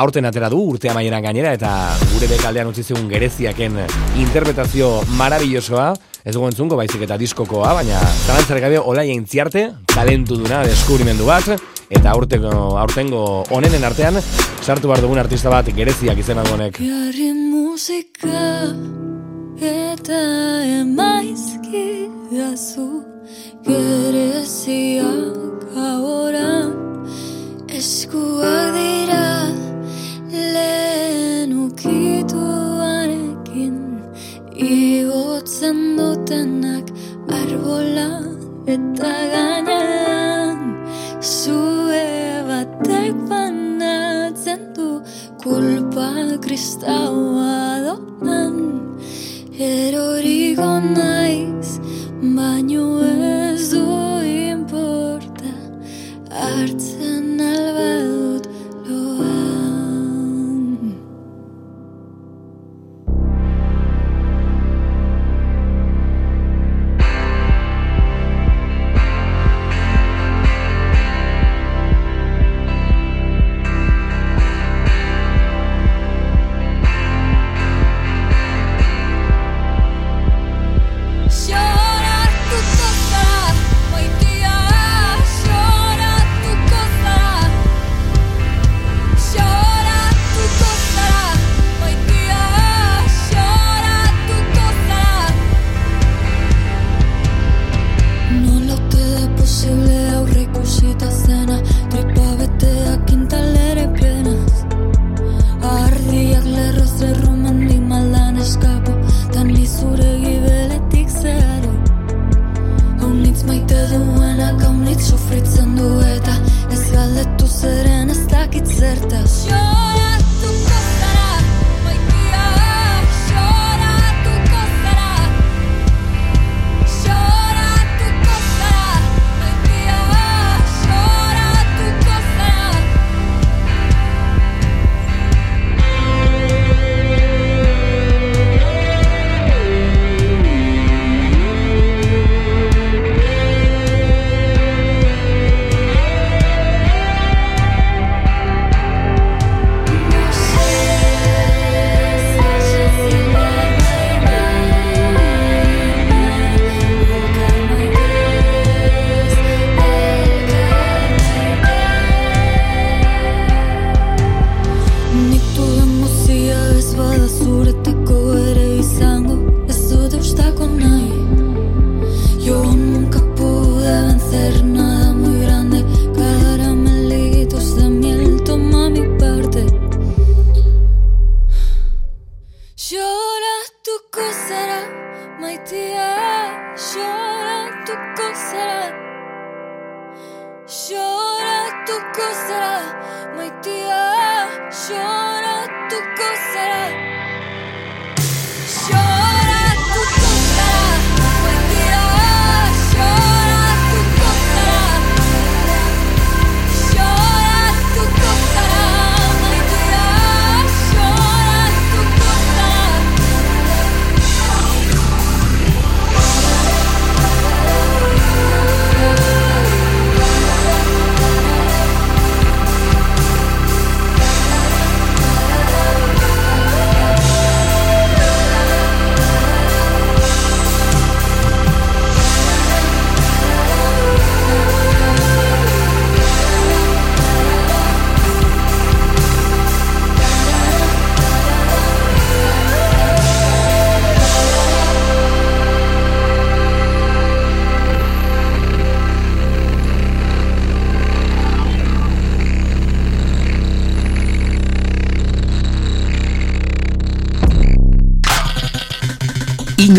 [0.00, 1.70] aurten atera du urte amaieran gainera eta
[2.12, 3.78] gure bekaldean utzi zigun gereziaken
[4.22, 5.92] interpretazio marabillosoa,
[6.24, 11.46] ez dugu entzungo baizik eta diskokoa, baina zalantzare gabe olaia intziarte, talentu duna, deskubrimendu bat,
[11.90, 13.22] eta aurtengo, aurtengo
[13.56, 14.20] onenen artean,
[14.60, 16.82] sartu behar dugun artista bat gereziak izena du honek.
[16.82, 19.09] Jarri musika
[19.60, 20.16] eta
[20.80, 23.04] emaizki gazu
[23.66, 26.72] gereziak ahora.
[27.68, 29.52] Eskuak dira
[30.32, 33.76] lehen ukituarekin
[34.56, 36.86] igotzen dutenak
[37.28, 38.10] arbola
[38.66, 40.58] eta gainean.
[41.20, 42.08] Zue
[42.48, 44.88] batek banatzen du
[45.44, 46.08] kulpa
[46.40, 48.00] kristaua doan
[49.60, 51.78] eroriko naiz
[52.36, 53.84] baino ez du
[54.24, 55.52] importa
[56.30, 58.19] hartzen alba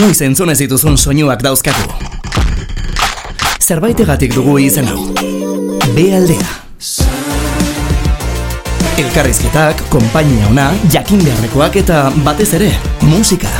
[0.02, 1.84] Inoiz entzun ez dituzun soinuak dauzkagu.
[3.61, 5.03] Zerbaitegatik dugu izen hau.
[5.94, 6.48] B-aldea.
[9.03, 12.72] Elkarrizketak, konpainia ona, jakin beharrekoak eta batez ere,
[13.11, 13.53] musika.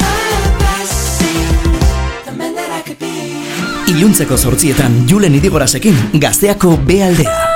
[3.94, 7.51] Iluntzeko sortzietan Julen Idigorasekin gazteako B-aldea.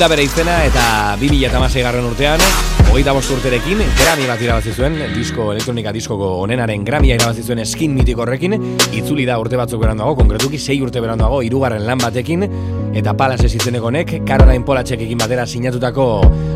[0.00, 0.82] Lunda bere izena eta
[1.20, 2.40] 2006 garren urtean,
[2.88, 7.92] hogeita bost urterekin, Grammy bat irabazi zuen, disko elektronika diskoko onenaren Grammya irabazi zuen eskin
[7.98, 8.56] mitiko horrekin,
[8.96, 12.46] itzuli da urte batzuk beranduago, konkretuki sei urte beranduago, hirugarren lan batekin,
[12.96, 16.08] eta palas ez honek, Caroline Polatxekekin batera sinatutako,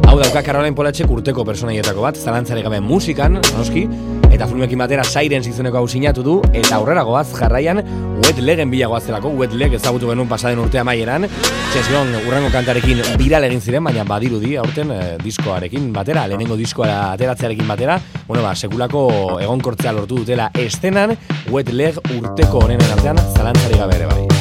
[0.08, 3.84] hau dauka Caroline Polatxek urteko personaietako bat, zalantzare gabe musikan, noski,
[4.32, 7.84] eta filmekin batera Sirens izeneko hau sinatu du, eta aurrera goaz jarraian,
[8.24, 11.26] Wet Legen bila goaztelako, Wet Leg ezagutu genuen pasaden urte amaieran,
[11.72, 17.68] Txesion urrengo kantarekin viral egin ziren, baina badirudi aurten eh, diskoarekin batera, lehenengo diskoa ateratzearekin
[17.68, 17.98] batera,
[18.28, 19.05] bueno ba, sekulako
[19.44, 21.12] egonkortzea lortu dutela estenan,
[21.52, 24.34] Wet Leg urteko honenen artean, zalantzari gabe ere bai.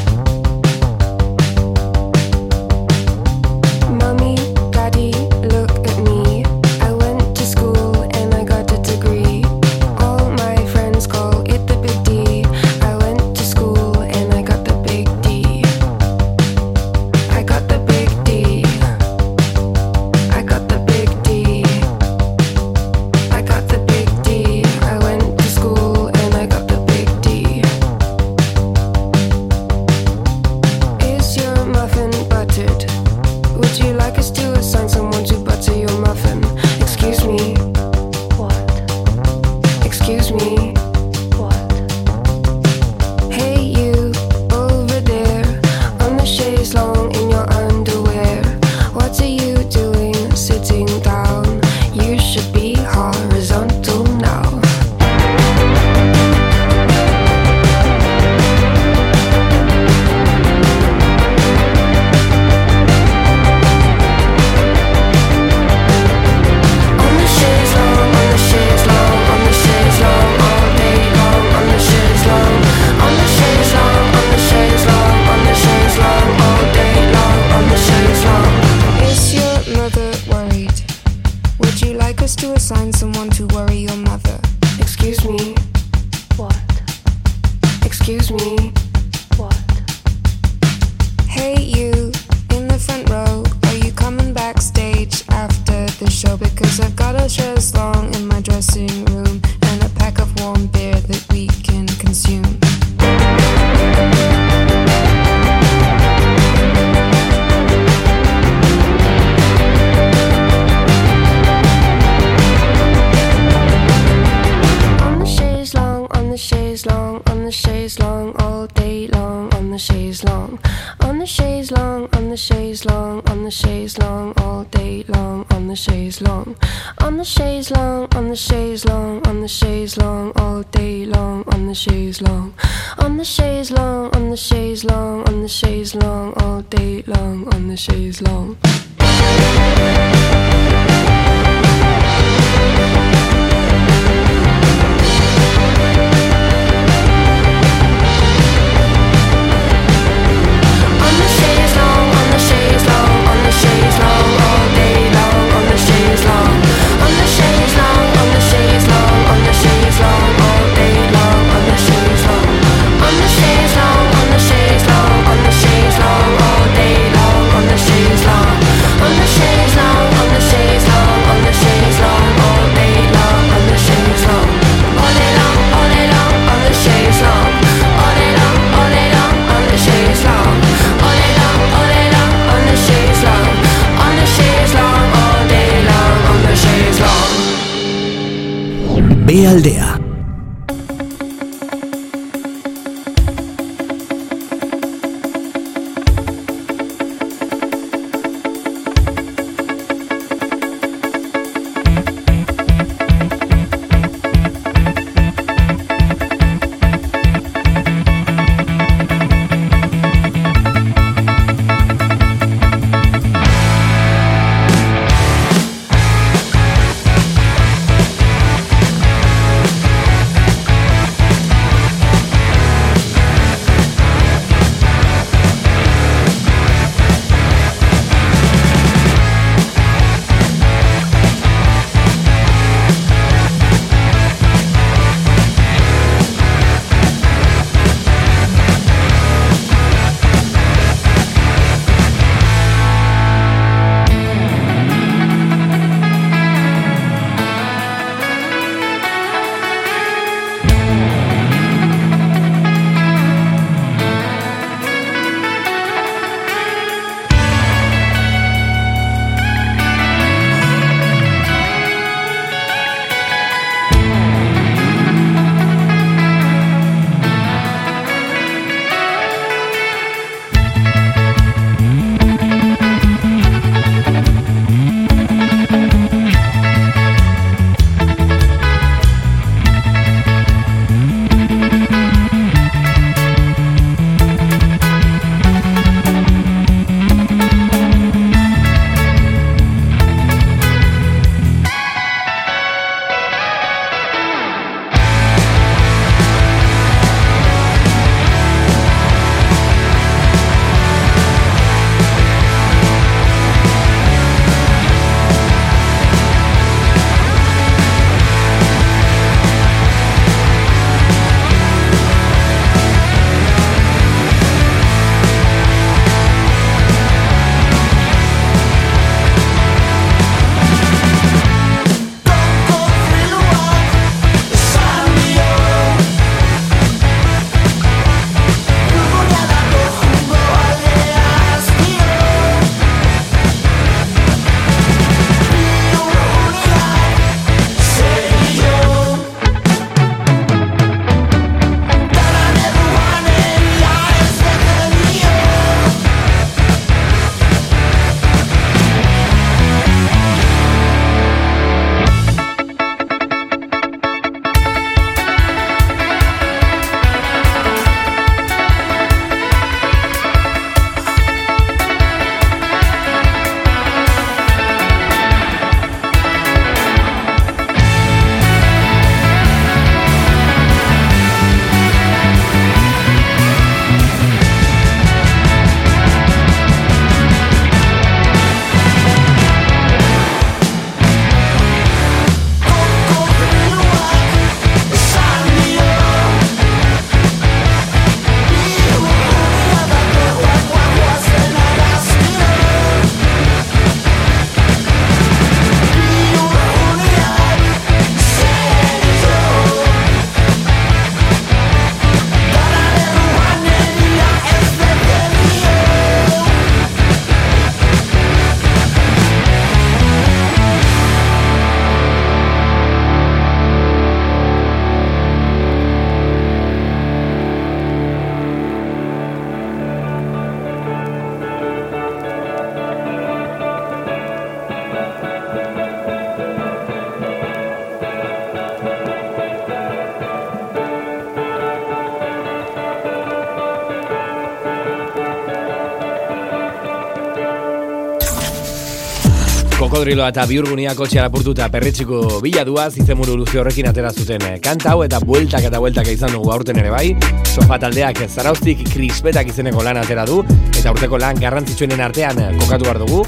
[440.04, 444.92] Kokodriloa eta biurgunia kotxea lapurtuta perretxiko bila duaz izemuru luze horrekin atera zuten eh, kanta
[444.92, 447.14] hau eta bueltak eta bueltak izan dugu aurten ere bai.
[447.48, 450.42] Sofa taldeak zaraustik krispetak izeneko lan atera du
[450.74, 453.24] eta urteko lan garrantzitsuenen artean eh, kokatu behar dugu.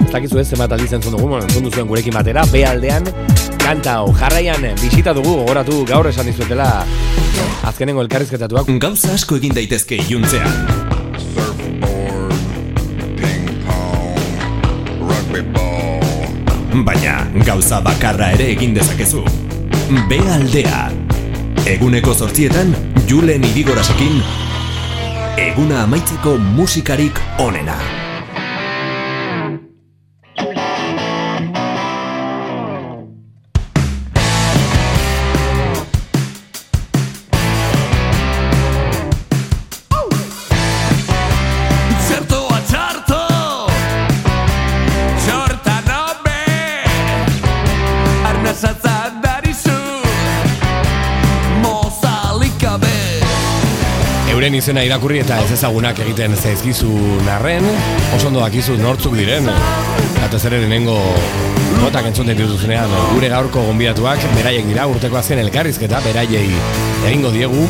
[0.00, 3.06] Ez dakizu ez zenbat aldiz entzun dugu, entzun duzuen gurekin batera, B aldean
[3.62, 6.72] kanta hau jarraian eh, bisita dugu gogoratu gaur esan dizuetela
[7.70, 8.74] azkenengo elkarrizketatuak.
[8.82, 10.89] Gauza asko egin daitezke iluntzean.
[17.46, 19.22] Gauza bakarra ere egin dezakezu.
[20.08, 20.90] B aldea.
[21.70, 22.74] Eguneko zortzietan,
[23.06, 24.20] Julen Irigorasekin,
[25.38, 27.99] eguna amaitzeko musikarik onena.
[54.50, 56.88] Euren izena irakurri eta ez ezagunak egiten zaizkizu
[57.22, 57.62] narren,
[58.16, 59.46] oso ondo dakizu nortzuk diren.
[60.26, 60.96] Eta zer lehenengo
[61.76, 66.48] notak entzuten dituzunean, gure gaurko gonbidatuak, beraiek dira urteko azken elkarrizketa, beraiei
[67.06, 67.62] egingo diegu,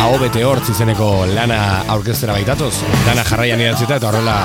[0.00, 1.60] hau bete hortz izeneko lana
[1.92, 2.72] aurkeztera baitatoz,
[3.10, 4.38] lana jarraian idatzita eta horrela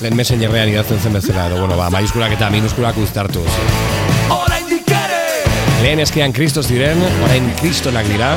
[0.00, 3.50] lehen messengerrean idazten zen bezala, edo bueno, ba, maiuskulak eta minuskulak uztartuz.
[5.84, 8.32] Lehen eskean kristos diren, orain kristonak dira.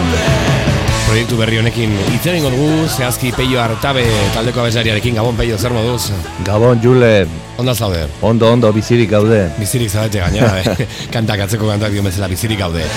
[1.05, 4.03] Proiektu berri honekin hitz egingo dugu, zehazki Peio Artabe
[4.33, 6.09] taldeko abeslariarekin, Gabon Peio, zer moduz?
[6.47, 7.27] Gabon, Jule.
[7.61, 8.07] Onda zaude?
[8.25, 9.43] Ondo, ondo, bizirik gaude.
[9.59, 10.87] Bizirik zaudete gainera, eh?
[11.13, 12.87] kantak atzeko kantak dio bezala bizirik gaude.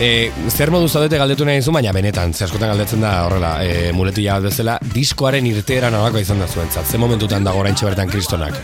[0.00, 3.92] E, zer modu zaudete galdetu nahi zu, baina benetan, ze askotan galdetzen da horrela, e,
[3.92, 8.56] muletila bat bezala, diskoaren irteera nolako izan da zuentzat, ze momentutan dago oraintxe bertan kristonak?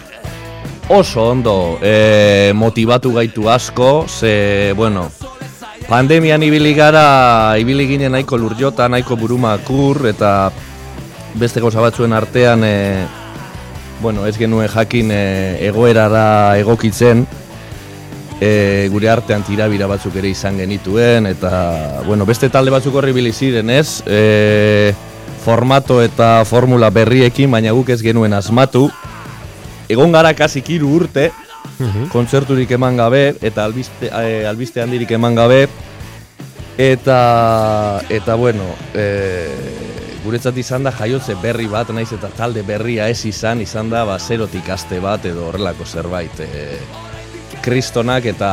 [0.89, 5.11] Oso ondo, e, motivatu gaitu asko, ze, bueno,
[5.89, 10.51] pandemian ibili gara, ibili ginen nahiko lurjota, nahiko burumakur, eta
[11.39, 13.07] beste gauza batzuen artean, e,
[14.03, 15.23] bueno, ez genuen jakin e,
[15.69, 17.27] egoerara egokitzen,
[18.41, 23.33] e, gure artean tirabira batzuk ere izan genituen, eta, bueno, beste talde batzuk horri ibili
[23.33, 24.03] ziren, ez?
[24.07, 24.93] E,
[25.47, 28.89] formato eta formula berriekin, baina guk ez genuen asmatu.
[29.87, 31.31] Egon gara kasik hiru urte,
[32.13, 35.67] kontzerturik eman gabe, eta albiste, eh, albiste handirik eman gabe,
[36.79, 39.49] eta, eta bueno, e,
[40.25, 44.19] guretzat izan da jaiotze berri bat, naiz eta talde berria ez izan, izan da ba,
[44.19, 46.41] zerotik aste bat edo horrelako zerbait.
[46.41, 46.79] E,
[47.63, 48.53] kristonak eta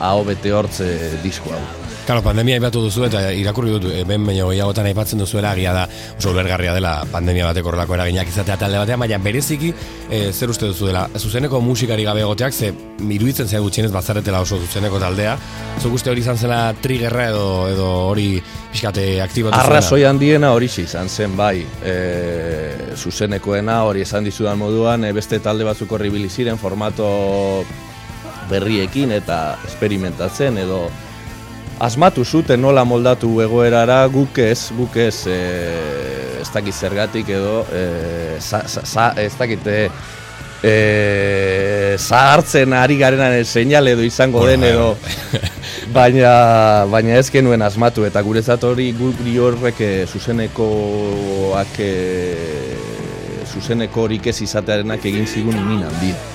[0.00, 0.90] aho bete hortze
[1.22, 1.81] disko hau.
[2.02, 5.84] Claro, pandemia aipatu duzu eta irakurri dut hemen baino gehiagotan aipatzen duzuela agia da
[6.16, 9.70] oso ulergarria dela pandemia bateko horrelako eraginak izatea talde batean, baina bereziki
[10.10, 12.72] e, zer uste duzu dela zuzeneko musikari gabe egoteak ze
[13.06, 15.36] iruditzen zaigu gutxienez bazaretela oso zuzeneko taldea.
[15.78, 18.26] Zuk uste hori izan zela triggerra edo edo hori
[18.72, 19.70] pixkate aktibatu zuena?
[19.70, 21.62] Arrazoi handiena hori izan zen, bai.
[21.86, 27.62] E, zuzenekoena hori esan dizudan moduan, e, beste talde batzuk horri ibili ziren formato
[28.50, 30.82] berriekin eta experimentatzen edo
[31.82, 35.38] asmatu zuten nola moldatu egoerara guk ez, guk ez, e,
[36.40, 37.86] ez dakit zergatik edo, e,
[38.38, 39.88] za, za, za, ez dakit, e,
[40.62, 44.92] e, zahartzen ari garenan seinal edo izango den edo,
[45.96, 46.34] baina,
[46.92, 51.90] baina ez genuen asmatu eta guretzat hori guri horrek e, zuzenekoak e,
[53.52, 56.31] zuzeneko horik ez izatearenak egin zigun min handia.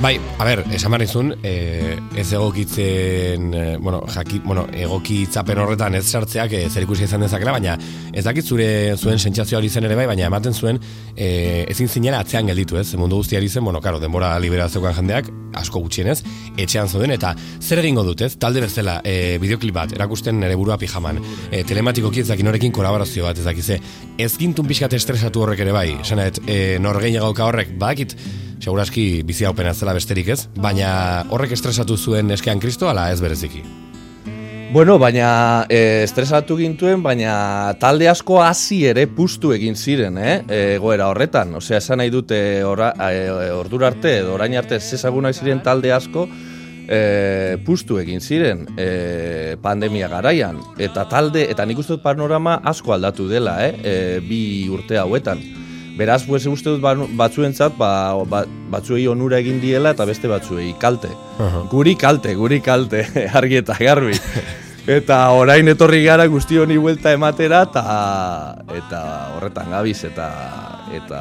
[0.00, 5.96] Bai, a ber, esan behar nizun, eh, ez egokitzen, eh, bueno, jaki, bueno, egokitzapen horretan
[5.98, 7.74] ez sartzeak eh, zer ikusi izan dezakela, baina
[8.14, 10.78] ez dakit zure zuen sentsazio hori zen ere bai, baina ematen zuen
[11.16, 12.94] eh, ezin zinela atzean gelditu, ez?
[12.94, 16.20] Mundu guztiari zen, bueno, karo, denbora liberaziokan jendeak, asko gutxienez,
[16.56, 18.36] etxean zoden, eta zer egingo dut, ez?
[18.38, 21.18] Talde bezala, eh, bideoklip bat, erakusten nere burua pijaman,
[21.50, 23.80] eh, telematikoki ez dakin kolaborazio bat, ez dakize,
[24.16, 28.14] ez gintun pixkat estresatu horrek ere bai, esanet, eh, norgein gauka horrek, badakit,
[28.58, 33.62] Seguraski bizi haupena zela besterik ez, baina horrek estresatu zuen eskean kristo ala ez bereziki.
[34.70, 40.34] Bueno, baina e, estresatu gintuen, baina talde asko hasi ere pustu egin ziren, eh?
[40.74, 41.54] egoera horretan.
[41.56, 45.94] Osea, esan nahi dute ora, e, ordura arte, edo orain arte ez ezagunak ziren talde
[45.96, 46.26] asko,
[46.84, 50.60] e, pustu egin ziren e, pandemia garaian.
[50.76, 53.72] Eta talde, eta nik uste panorama asko aldatu dela, eh?
[53.80, 55.40] e, bi urte hauetan.
[55.98, 60.72] Beraz, pues, uste dut ba- batzuentzat, ba, ba, batzuei onura egin diela eta beste batzuei
[60.78, 61.08] kalte.
[61.72, 63.02] Guri kalte, guri kalte,
[63.38, 64.14] argi eta garbi.
[64.88, 67.82] Eta orain etorri gara guzti honi buelta ematera eta
[68.78, 69.00] eta
[69.36, 70.28] horretan gabiz eta
[70.96, 71.18] eta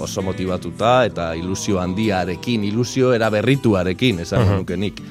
[0.00, 4.56] oso motivatuta eta ilusio handiarekin, ilusio eraberrituarekin, esan Mhm.
[4.62, 5.02] nuke nik.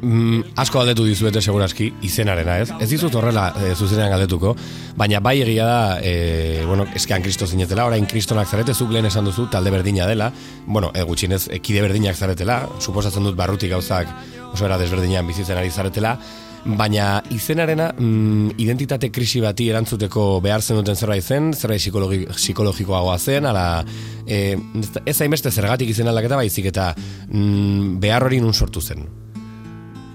[0.00, 2.70] Mm, asko galdetu dizuete segurazki izenarena, ez?
[2.80, 4.54] Ez dizut horrela e, zuzenean galdetuko,
[4.96, 9.28] baina bai egia da, e, bueno, eskean kristo zinetela, orain kristonak zarete, zuk lehen esan
[9.28, 10.30] duzu, talde berdina dela,
[10.66, 14.08] bueno, e, gutxinez, e, kide berdinak zaretela, suposatzen dut barrutik gauzak
[14.54, 16.16] oso era desberdinean bizitzen ari zaretela,
[16.64, 23.16] baina izenarena mm, identitate krisi bati erantzuteko behar zen duten zerbait zen, zerbait psikologi, psikologikoagoa
[23.18, 23.84] zen, ala,
[24.26, 24.56] e,
[25.04, 29.08] ez hainbeste zergatik izen aldaketa baizik eta mm, behar hori nun sortu zen.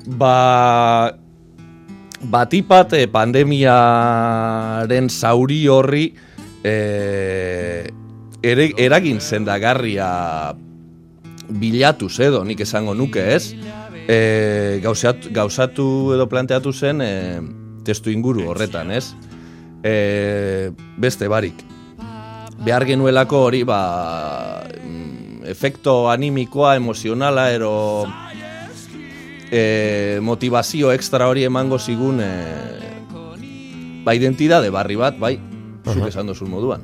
[0.06, 1.10] Ba,
[2.30, 6.14] batipat eh, pandemiaren zauri horri
[6.64, 7.90] eh,
[8.46, 10.54] ere, eragin zendagarria
[11.50, 13.54] bilatuz edo, nik esango nuke ez,
[14.08, 17.40] eh, gauzatu, gauzatu edo planteatu zen eh,
[17.86, 19.14] testu inguru horretan ez,
[19.84, 21.64] eh, beste barik.
[22.66, 28.06] Behar genuelako hori, ba, mm, efekto animikoa, emozionala, ero
[29.56, 32.32] e, motivazio extra hori emango zigun e,
[34.04, 35.38] ba, identidade barri bat, bai,
[35.86, 36.12] zuk Aha.
[36.12, 36.84] esan dozun moduan.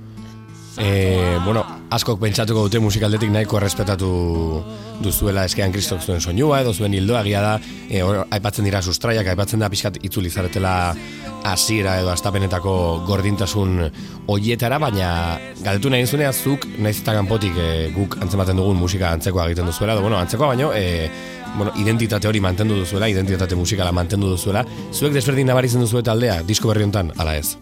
[0.80, 4.12] E, bueno, askok pentsatuko dute musikaldetik nahiko errespetatu
[5.04, 7.58] duzuela eskean kristok zuen soinua edo zuen hildoa da
[7.90, 10.96] e, hor, aipatzen dira sustraiak, aipatzen da pixkat itzuli zaretela
[11.44, 13.92] hasiera edo astapenetako gordintasun
[14.28, 19.50] hoietara, baina galdetu nahi zunean zuk, naiz eta kanpotik e, guk antzematen dugun musika antzekoa
[19.50, 21.10] egiten duzuela, edo, bueno, antzekoa baino, e,
[21.58, 26.72] bueno, identitate hori mantendu duzuela, identitate musikala mantendu duzuela, zuek desberdin nabaritzen duzuet taldea, disko
[26.72, 27.58] berri honetan, ala ez?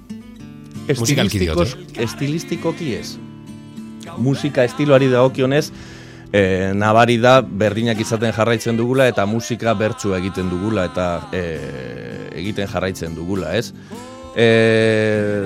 [0.97, 3.17] Musikalki diot, Estilistikos, estilistikoki ez.
[4.17, 5.69] Musika estiloari dagokionez,
[6.33, 11.43] e, nabari da berdinak izaten jarraitzen dugula eta musika bertsua egiten dugula eta e,
[12.41, 13.73] egiten jarraitzen dugula, ez?
[14.35, 15.45] E,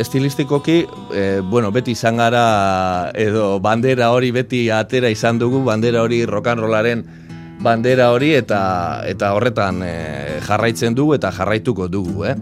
[0.00, 0.84] estilistikoki,
[1.14, 7.04] e, bueno, beti izan gara edo bandera hori beti atera izan dugu, bandera hori rollaren
[7.62, 12.36] bandera hori eta eta horretan e, jarraitzen dugu eta jarraituko dugu, eh?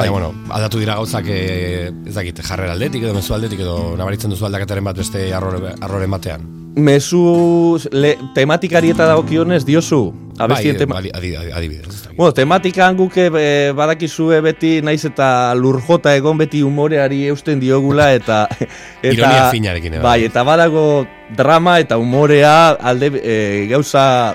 [0.00, 4.32] Bai, bueno, aldatu dira gauzak e, ez dakit, jarrera aldetik edo mezu aldetik edo nabaritzen
[4.32, 6.59] duzu aldaketaren bat beste arrore, arroren batean.
[6.76, 10.12] Mezu le, tematikari eta dagokionez diozu.
[10.40, 10.98] Abestien bai, tema...
[10.98, 12.08] adi- adi- adibidez.
[12.16, 18.46] Bueno, tematikan guke e, badakizue beti naiz eta lurjota egon beti umoreari eusten diogula eta
[19.02, 21.06] eta Ironia finarekin, eh, Bai, eta badago
[21.36, 23.36] drama eta umorea alde e,
[23.70, 24.34] gauza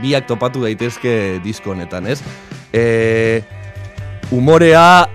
[0.00, 2.20] biak topatu daitezke disko honetan, ez?
[2.72, 3.42] E,
[4.30, 5.08] umorea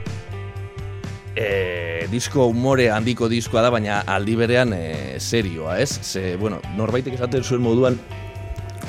[1.36, 5.92] e, disko umore handiko diskoa da, baina aldi berean e, serioa, ez?
[6.02, 8.00] Ze, bueno, norbaitek esaten zuen moduan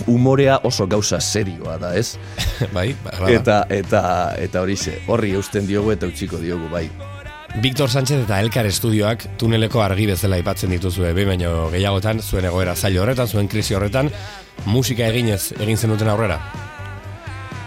[0.06, 2.16] umorea oso gauza serioa da, ez?
[2.76, 4.02] bai, bai, eta eta
[4.38, 6.88] eta horixe, horri eusten diogu eta utziko diogu, bai.
[7.62, 12.76] Víctor Sánchez eta Elkar Estudioak tuneleko argi bezala aipatzen dituzue behin baino gehiagotan zuen egoera
[12.76, 14.10] zailo horretan, zuen krisi horretan,
[14.68, 16.36] musika eginez egin zenuten aurrera.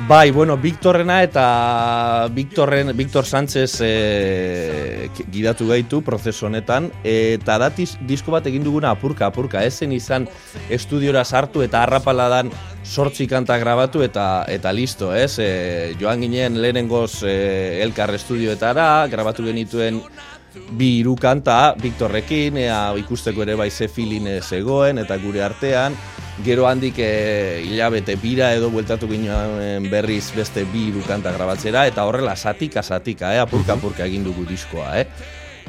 [0.07, 7.67] Bai, bueno, Victorrena eta Victorren, Victor Sánchez e, gidatu gaitu prozesu honetan eta da
[8.07, 10.25] disko bat egin duguna apurka apurka, ezen izan
[10.71, 12.49] estudiora sartu eta harrapaladan
[12.85, 15.35] sortzi kanta grabatu eta eta listo, ez?
[15.37, 19.99] E, joan ginen lehenengoz e, Elkar estudioetara, grabatu genituen
[20.71, 25.95] bi hiru kanta Victorrekin, ea ikusteko ere bai ze feeling zegoen eta gure artean,
[26.45, 32.05] gero handik e, hilabete bira edo bueltatu ginen berriz beste bi hiru kanta grabatzera eta
[32.07, 35.05] horrela satika satika, eh, apurka apurka egin dugu diskoa, eh.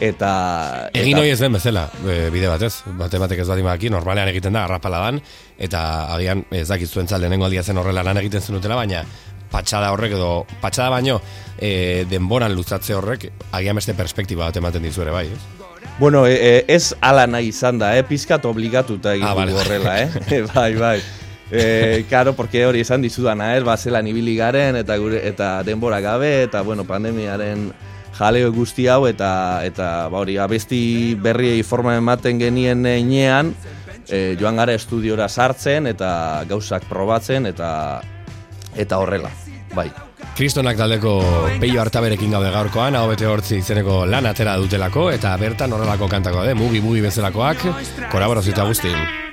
[0.00, 4.30] Eta Egin hori ez den bezala, e, bide batez, bate batek ez badin badaki, normalean
[4.30, 5.18] egiten da, arrapaladan,
[5.60, 5.82] eta
[6.14, 9.04] agian ez dakit zuen lehenengo aldia zen horrela lan egiten zenutela, baina
[9.50, 11.20] patxada horrek edo, patxada baino,
[11.58, 15.40] e, denboran luzatze horrek, agian beste perspektiba bat ematen dizu ere bai, ez?
[15.98, 18.04] Bueno, e, e, ez ala nahi izan da, eh?
[18.08, 19.52] pizkat obligatuta egin Ah, vale.
[19.52, 20.42] horrela, eh?
[20.54, 21.00] bai, bai.
[21.50, 26.00] E, karo, porque hori esan dizudana, ez, ba, zelan ibili garen, eta, gure, eta denbora
[26.00, 27.72] gabe, eta, bueno, pandemiaren
[28.16, 33.52] jaleo guzti hau, eta, eta ba, hori, abesti berriei forma ematen genien einean,
[34.08, 38.00] e, joan gara estudiora sartzen, eta gauzak probatzen, eta,
[38.80, 39.30] eta horrela,
[39.74, 39.90] bai.
[40.36, 41.14] Kristonak taldeko
[41.60, 46.46] peio hartaberekin gaude gaurkoan, hau bete hortzi izeneko lan atera dutelako, eta bertan horrelako kantako
[46.48, 47.66] de, mugi mugi bezalakoak,
[48.12, 49.29] kolaborazio eta guztin.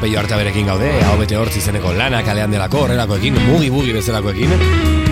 [0.00, 4.54] Peio hartaberekin gaude, hau bete hortzi zeneko lanak alean delako, horrelakoekin, mugi mugi bezalakoekin,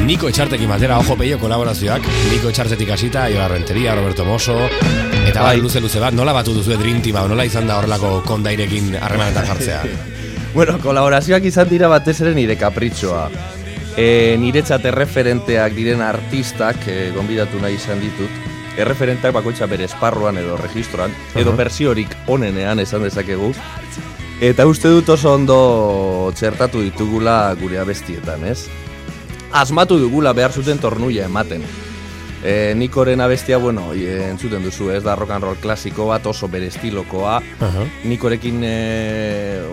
[0.08, 4.56] Niko Etxartekin batera, ojo peio kolaborazioak, Niko Etxartetik hasita, Iola Renteria, Roberto Mosso,
[5.26, 8.96] eta bai, luze luze bat, nola batu duzu Dream Team, nola izan da horrelako kondairekin
[9.00, 9.82] harremanetan jartzea?
[10.48, 13.26] Bueno, kolaborazioak izan dira batez ere nire kapritxoa.
[14.00, 18.48] E, niretzat erreferenteak diren artistak e, gonbidatu nahi izan ditut.
[18.80, 21.60] Erreferenteak bakoitza bere esparruan edo registroan, edo Aha.
[21.60, 23.52] bersiorik onenean esan dezakegu.
[24.38, 28.68] Eta uste dut oso ondo txertatu ditugula gure abestietan, ez?
[29.50, 31.64] Asmatu dugula behar zuten tornuia ematen.
[32.46, 36.68] E, Nikoren abestia, bueno, entzuten duzu, ez da rock and roll klasiko bat oso bere
[36.70, 37.40] estilokoa.
[37.66, 37.86] Aha.
[38.06, 38.74] Nikorekin e,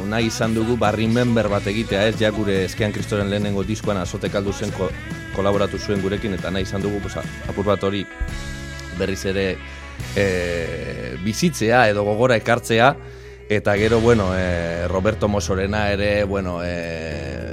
[0.09, 4.33] nahi izan dugu barri member bat egitea, ez ja gure eskean kristoren lehenengo diskoan azote
[4.33, 4.89] kaldu zen ko,
[5.35, 8.01] kolaboratu zuen gurekin eta nahi izan dugu pues, apur bat hori
[8.97, 9.45] berriz ere
[10.17, 10.25] e,
[11.21, 12.95] bizitzea edo gogora ekartzea
[13.49, 17.45] eta gero, bueno, e, Roberto Mosorena ere, bueno, e,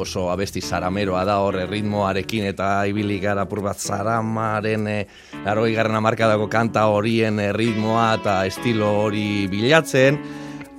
[0.00, 4.98] oso abesti zarameroa da hor ritmoarekin eta ibili gara apur bat zaramaren e,
[5.44, 10.20] laro igarren amarkadako kanta horien e, ritmoa eta estilo hori bilatzen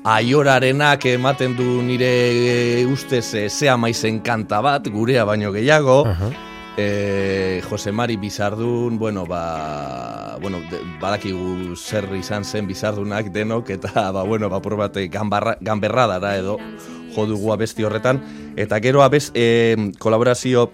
[0.01, 6.01] Aiorarenak ematen du nire e, ustez e, zea maizen kanta bat, gurea baino gehiago.
[6.77, 14.11] E, Jose Mari Bizardun, bueno, ba, bueno, de, badakigu zer izan zen Bizardunak denok, eta,
[14.11, 16.57] ba, bueno, ba, bat, ganbarra, ganberradara edo
[17.15, 18.21] jo dugu abesti horretan.
[18.55, 20.71] Eta gero abez, e, kolaborazio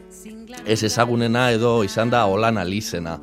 [0.67, 3.17] ez ezagunena edo izan da Olana Lizena.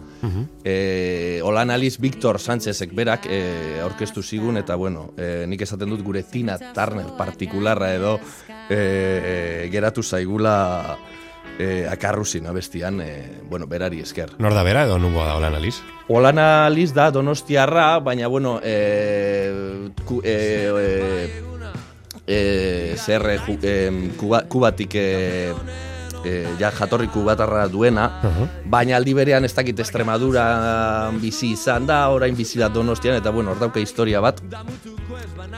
[0.65, 6.03] E, Olana Liz Victor Sánchezek berak e, aurkeztu zigun, eta bueno, e, nik esaten dut
[6.03, 8.15] gure Tina Turner partikularra edo
[8.71, 10.97] e, e, geratu zaigula
[11.59, 14.33] e, akarruzin abestian, e, bueno, berari esker.
[14.39, 15.77] Nor da bera edo nungoa da holan aliz?
[16.09, 20.35] Olana Liz da donostiarra, baina bueno, e, ku, e,
[20.81, 21.43] e,
[22.27, 25.53] e, zer e, ju- em, kuba, kubatik e,
[26.25, 28.09] e, ja jatorri kubatarra duena,
[28.65, 33.53] baina aldi berean ez dakit Extremadura bizi izan da, orain bizi da donostian, eta bueno,
[33.53, 34.41] hor dauka historia bat,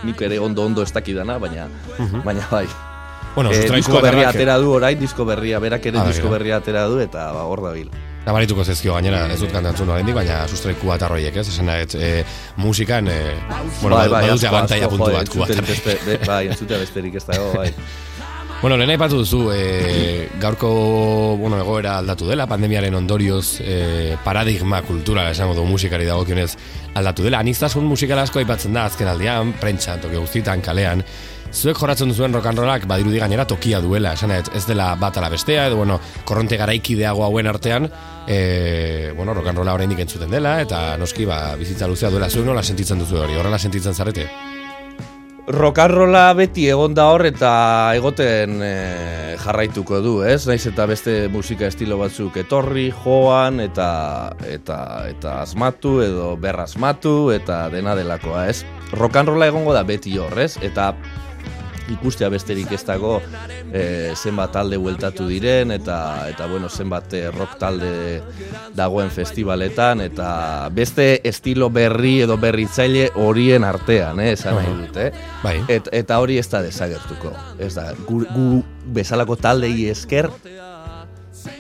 [0.05, 1.69] nik ere ondo-ondo ez dakidana, baina,
[1.99, 2.23] Mhm.
[2.25, 2.67] baina bai.
[3.37, 6.57] Bueno, Eh, sustraiku disko berria atera du orain, disko berria, berak ere Ah, disko berria
[6.57, 7.91] atera du, eta ba, hor dabil.
[8.27, 11.47] Nabarituko zezkio gainera, ez dut kantantzun oraindik, baina sustraiku bat arroiek, ez?
[11.53, 12.25] Esan nahet, e,
[12.57, 13.37] musikan, e,
[13.83, 17.71] bueno, bai, bai, badute abantaia puntu bat be- Bai, entzutea besterik ez dago, bai.
[18.63, 25.31] Bueno, lehen aipatu duzu, e, gaurko bueno, egoera aldatu dela, pandemiaren ondorioz e, paradigma kultura
[25.31, 26.57] esango du musikari dagokionez
[26.95, 27.39] aldatu dela.
[27.45, 31.05] Anistasun musikal asko aipatzen da azken aldean, prentxan, toki guztietan, kalean.
[31.53, 35.67] Zuek jorratzen duzuen rollak badirudi gainera tokia duela, esan ez, ez dela bat ala bestea,
[35.69, 37.89] edo bueno, korronte garaikideago hauen artean,
[38.27, 42.99] e, bueno, rolla oraindik entzuten dela, eta noski ba, bizitza luzea duela, zuek nola sentitzen
[42.99, 44.29] duzu hori, horrela sentitzen zarete?
[45.47, 47.51] Rokarrola beti egon da hor eta
[47.95, 48.71] egoten e,
[49.39, 50.41] jarraituko du, ez?
[50.51, 53.87] Naiz eta beste musika estilo batzuk etorri, joan eta
[54.43, 58.65] eta eta asmatu edo berrasmatu eta dena delakoa, ez?
[58.91, 60.57] Rokanrola egongo da beti hor, ez?
[60.67, 60.97] Eta
[61.93, 63.21] ikustea besterik ez dago
[63.73, 65.99] e, zenbat talde bueltatu diren eta
[66.31, 68.23] eta bueno, zenbat eh, rock talde
[68.77, 75.11] dagoen festivaletan eta beste estilo berri edo berritzaile horien artean, eh, esan nahi dut, eh?
[75.43, 75.57] Bai.
[75.69, 77.33] Et, eta hori ez da desagertuko.
[77.59, 78.47] Ez da, gu, gu
[78.97, 80.31] bezalako taldei esker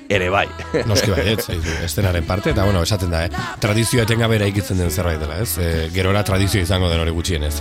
[0.09, 0.47] ere bai.
[0.87, 1.47] Noski bai, ez,
[1.85, 3.45] estenaren parte, eta bueno, esaten da, eh?
[3.61, 5.57] tradizioa etengabe eraikitzen den zerbait dela, ez?
[5.59, 7.55] E, gerora tradizio izango den hori gutxienez.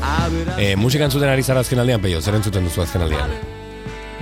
[0.58, 3.38] E, musika entzuten ari zara azken aldean, peio, zer entzuten duzu azken aldean?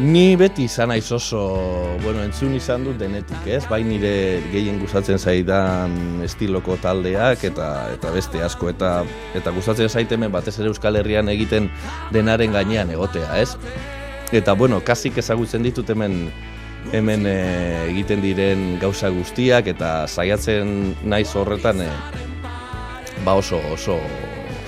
[0.01, 1.39] Ni beti izan naiz oso,
[2.01, 3.61] bueno, entzun izan dut denetik, ez?
[3.69, 9.03] Bai nire gehien gustatzen zaidan estiloko taldeak eta eta beste asko eta
[9.37, 11.69] eta gustatzen zait hemen batez ere Euskal Herrian egiten
[12.09, 13.53] denaren gainean egotea, ez?
[14.33, 16.31] Eta bueno, kasik ezagutzen ditut hemen
[16.91, 21.91] hemen eh, egiten diren gauza guztiak eta saiatzen naiz horretan eh,
[23.23, 23.99] ba oso oso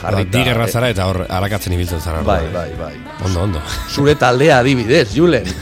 [0.01, 0.37] jarrita.
[0.37, 2.23] Digerra zara eta hor arakatzen ibiltzen zara.
[2.23, 2.79] Bai, bai, eh?
[2.79, 2.93] bai.
[3.25, 3.61] Ondo, ondo.
[3.89, 5.49] Zure taldea adibidez, Julen.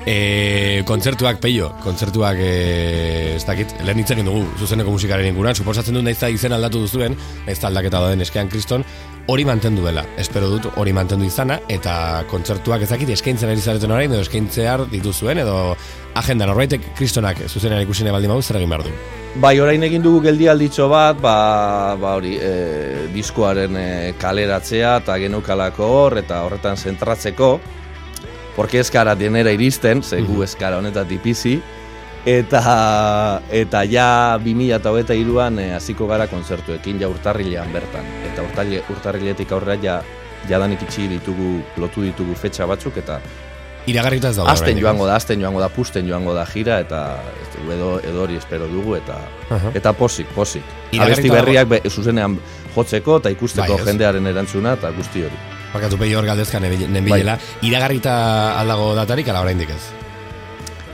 [0.00, 5.94] E, kontzertuak peio, kontzertuak e, ez dakit, lehen hitz egin dugu zuzeneko musikaren inguruan, suposatzen
[5.94, 7.14] dut naiz da izen aldatu duzuen,
[7.44, 8.82] ez da aldaketa dauden eskean kriston,
[9.30, 13.92] hori mantendu dela, espero dut hori mantendu izana, eta kontzertuak ez dakit eskaintzen ari zareten
[13.94, 15.76] orain, edo eskaintzear dituzuen, edo
[16.18, 18.94] agenda norbaitek kristonak zuzenean ikusine baldin badu zer egin behar du.
[19.40, 21.34] Bai, orain egin dugu geldialditxo bat, ba,
[22.00, 27.52] ba hori, e, diskoaren e, kaleratzea eta genukalako hor, eta horretan zentratzeko,
[28.56, 31.60] porque ez gara denera iristen, ze gu ez gara honetatik bizi,
[32.26, 38.06] eta, eta ja 2008an e, hasiko gara kontzertuekin ja urtarrilean bertan.
[38.32, 40.00] Eta urtarrile, urtarriletik aurrera ja,
[40.48, 43.20] jadanik itxi ditugu, lotu ditugu fetxa batzuk, eta
[43.88, 47.00] Iragarrita ez daude Azten joango da, azten joango da, pusten joango da gira, eta
[47.64, 49.16] edo, edo hori espero dugu, eta
[49.48, 49.72] Aha.
[49.74, 50.74] eta posik, posik.
[51.00, 52.36] Abesti berriak be, zuzenean
[52.74, 55.40] jotzeko eta ikusteko Bai, jendearen erantzuna eta guzti hori.
[55.72, 58.12] Bakatu peio hor galdezka nenbilela, iragarrita
[58.60, 59.82] aldago datarik, ala oraindik ez.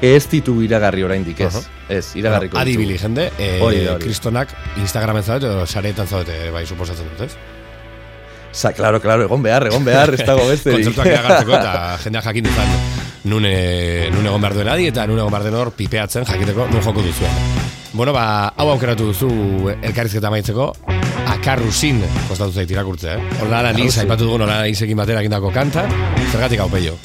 [0.03, 1.55] Ez ditugu iragarri oraindik ez.
[1.55, 1.63] Aha.
[1.89, 3.03] Ez, iragarriko Adibili ditugu.
[3.03, 4.05] jende, e, Hori da, hori.
[4.05, 7.37] kristonak Instagramen zaudete, edo sareetan zaudete, bai, suposatzen dut, ez?
[8.53, 10.79] Sa, claro, claro, egon behar, egon behar, ez dago besterik.
[10.85, 11.73] Kontzertuak iragartzeko eta
[12.05, 12.77] jendeak jakin dezan
[13.27, 16.69] nun, e, nun egon behar duen adi eta nun egon behar den hor pipeatzen jakiteko
[16.73, 17.41] nun joko duzuen.
[17.97, 19.29] Bueno, ba, hau aukeratu duzu
[19.81, 20.71] elkarrizketa maitzeko,
[21.33, 23.21] akarrusin kostatu zait irakurtzea, eh?
[23.43, 24.01] Analiz, Akarrusin.
[24.05, 25.89] aipatu dugun hola analizekin batera egindako kanta,
[26.33, 26.97] zergatik hau peio.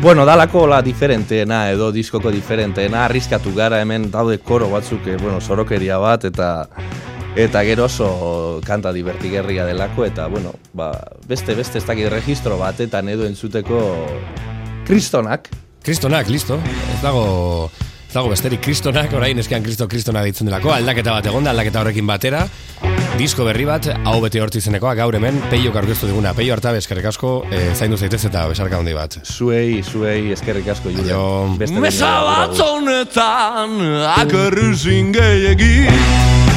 [0.00, 5.40] Bueno, dalako la diferenteena edo diskoko diferenteena, arriskatu gara hemen daude koro batzuk, eh, bueno,
[5.40, 6.68] sorokeria bat eta
[7.34, 10.92] eta gero oso kanta divertigerria delako eta bueno, ba,
[11.26, 13.82] beste beste ez dakit registro batetan edo entzuteko
[14.86, 15.50] kristonak.
[15.82, 16.60] Kristonak, listo.
[16.94, 17.68] Ez dago
[18.12, 22.46] dago besterik kristonak, orain eskean kristo kristona deitzen delako, aldaketa bat egonda, aldaketa horrekin batera,
[23.18, 27.10] disko berri bat, hau bete hortzi izenekoa, gaur hemen, peio aurkeztu diguna, peio hartabe eskerrik
[27.10, 29.18] asko, e, zaindu zaitez eta besarka handi bat.
[29.24, 30.94] Zuei, zuei eskerrik asko.
[31.60, 33.76] Beste Mesa bat honetan
[34.14, 36.48] akarruzin gehiagin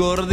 [0.00, 0.29] vigor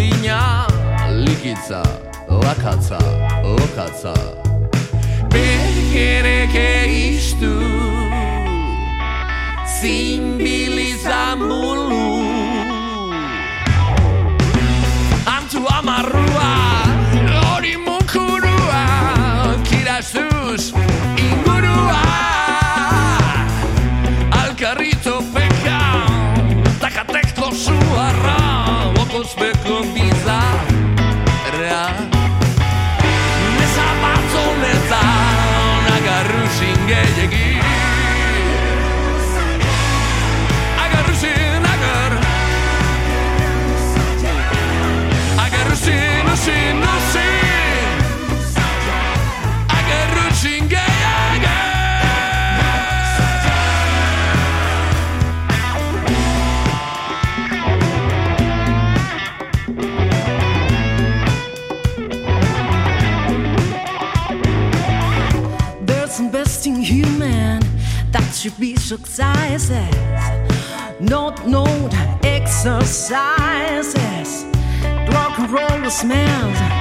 [69.59, 70.99] successes.
[70.99, 71.89] Not known
[72.23, 73.09] exercises.
[75.11, 76.76] Rock and roll smells.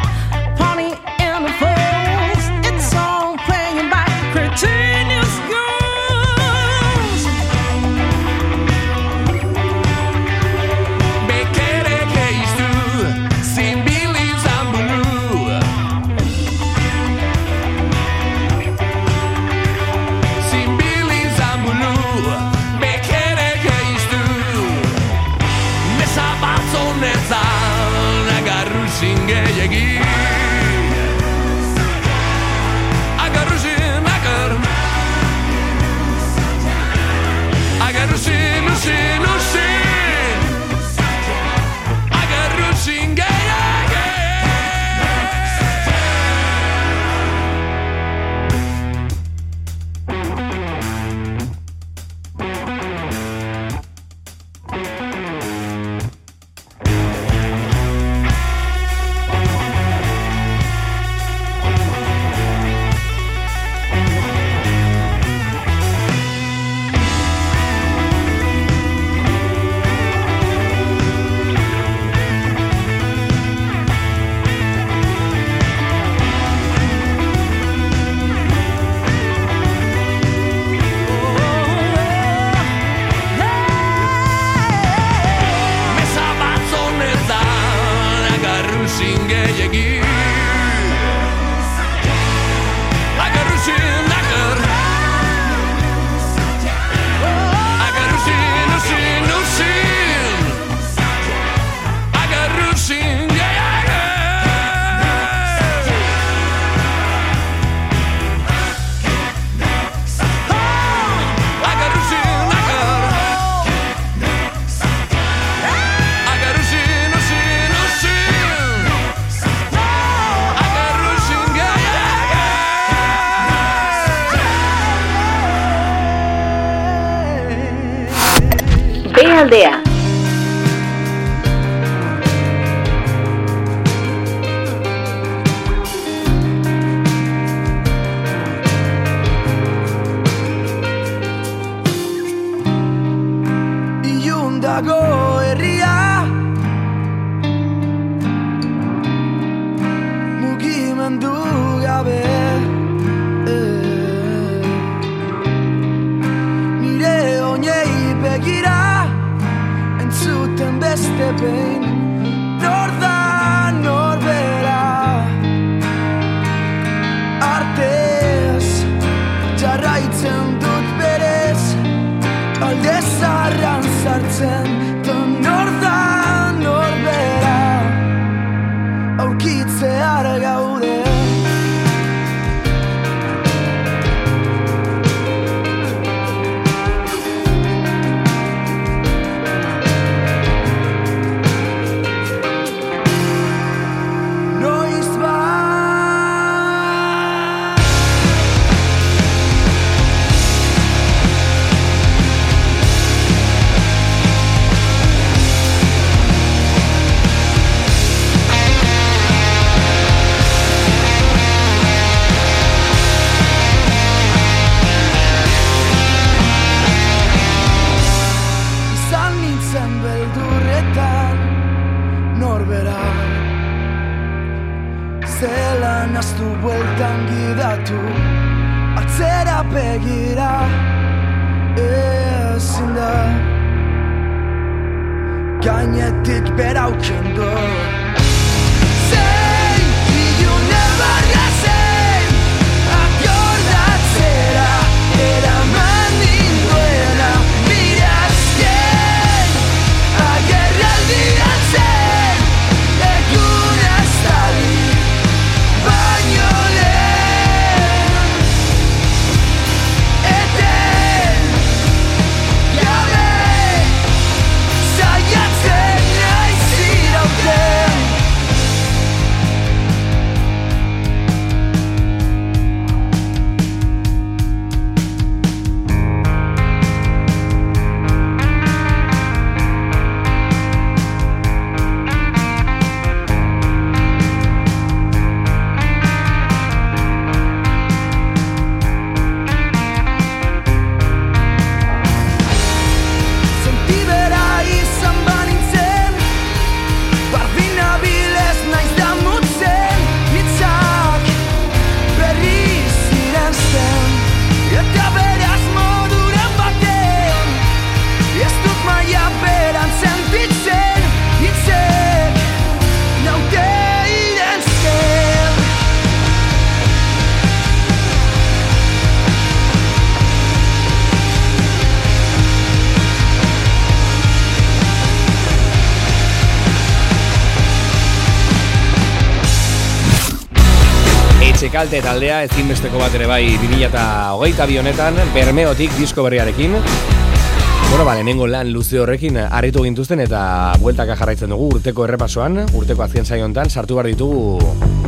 [331.77, 338.47] Etxekalte taldea ezinbesteko bat ere bai 2008 bi honetan Bermeotik disko berriarekin Bueno, ba, lehenengo
[338.48, 340.40] lan luze horrekin harritu gintuzten eta
[340.81, 344.57] bueltaka jarraitzen dugu urteko errepasoan, urteko azken saio honetan sartu behar ditugu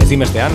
[0.05, 0.53] ezinbestean.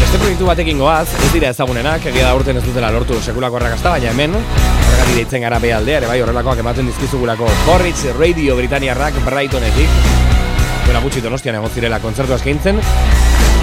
[0.00, 3.94] Beste proiektu batekin goaz, ez dira ezagunenak, egia da urten ez dutela lortu sekulako arrakasta,
[3.94, 10.02] baina hemen, horregatik deitzen gara aldea, ere bai horrelakoak ematen dizkizugulako Porridge Radio Britaniarrak Brightonetik.
[10.86, 12.82] Bueno, gutxi donostian egon zirela kontzertu eskaintzen,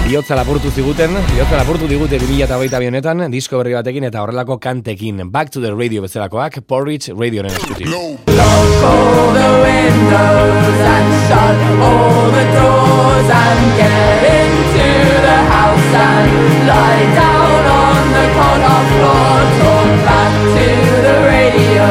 [0.04, 5.22] Biotza lapurtu ziguten, biotza lapurtu digute 2008 honetan, disko berri batekin eta horrelako kantekin.
[5.32, 7.88] Back to the radio bezalakoak, Porridge Radioren eskutik.
[7.88, 11.58] all the windows and shut
[11.88, 14.88] all the doors and get into
[15.24, 16.32] the house and
[16.68, 19.36] lie down on the corner floor.
[19.60, 20.68] Talk back to
[21.06, 21.86] the radio,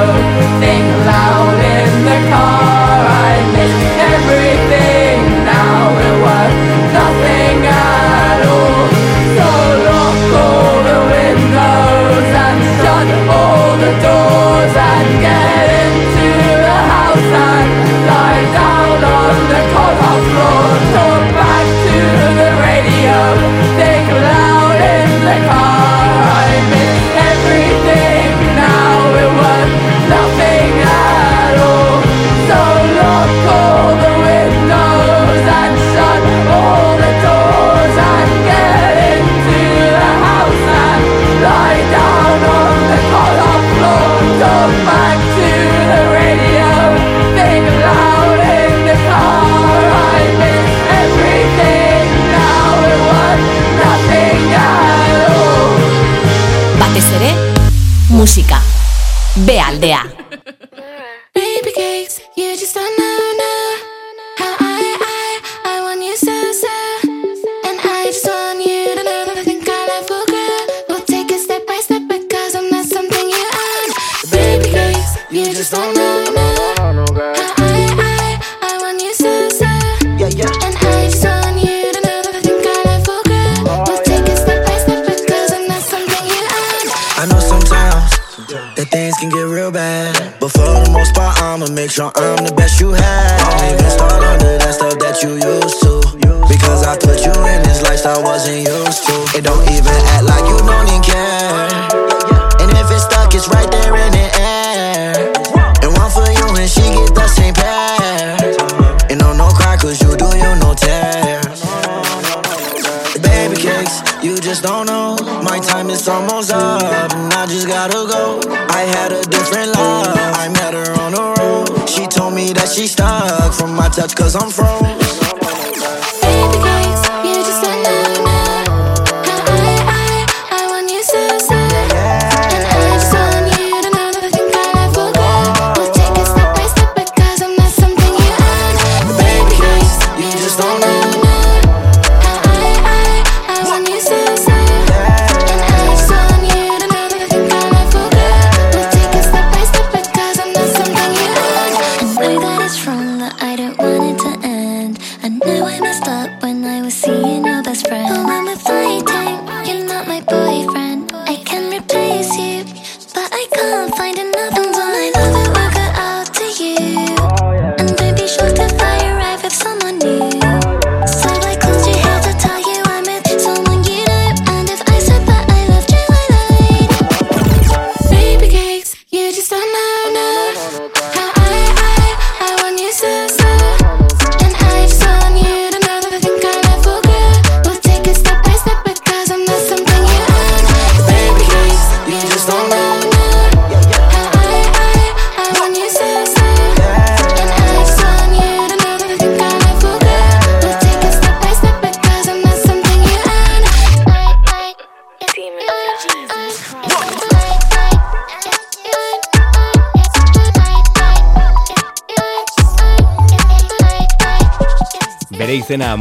[0.61, 2.62] think loud in the car.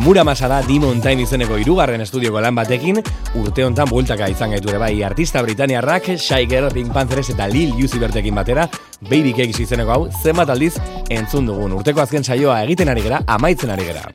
[0.02, 2.96] Muramasa da Dimon Time izeneko irugarren estudioko lan batekin,
[3.38, 7.76] urte hontan bultaka izan gaitu ere bai artista britaniarrak, Shy Girl, Pink Panthers eta Lil
[7.78, 8.66] Uzi Bertekin batera,
[8.98, 10.74] Baby Cakes izeneko hau, zenbat aldiz
[11.06, 11.78] entzun dugun.
[11.78, 14.11] Urteko azken saioa egiten ari gara, amaitzen ari gara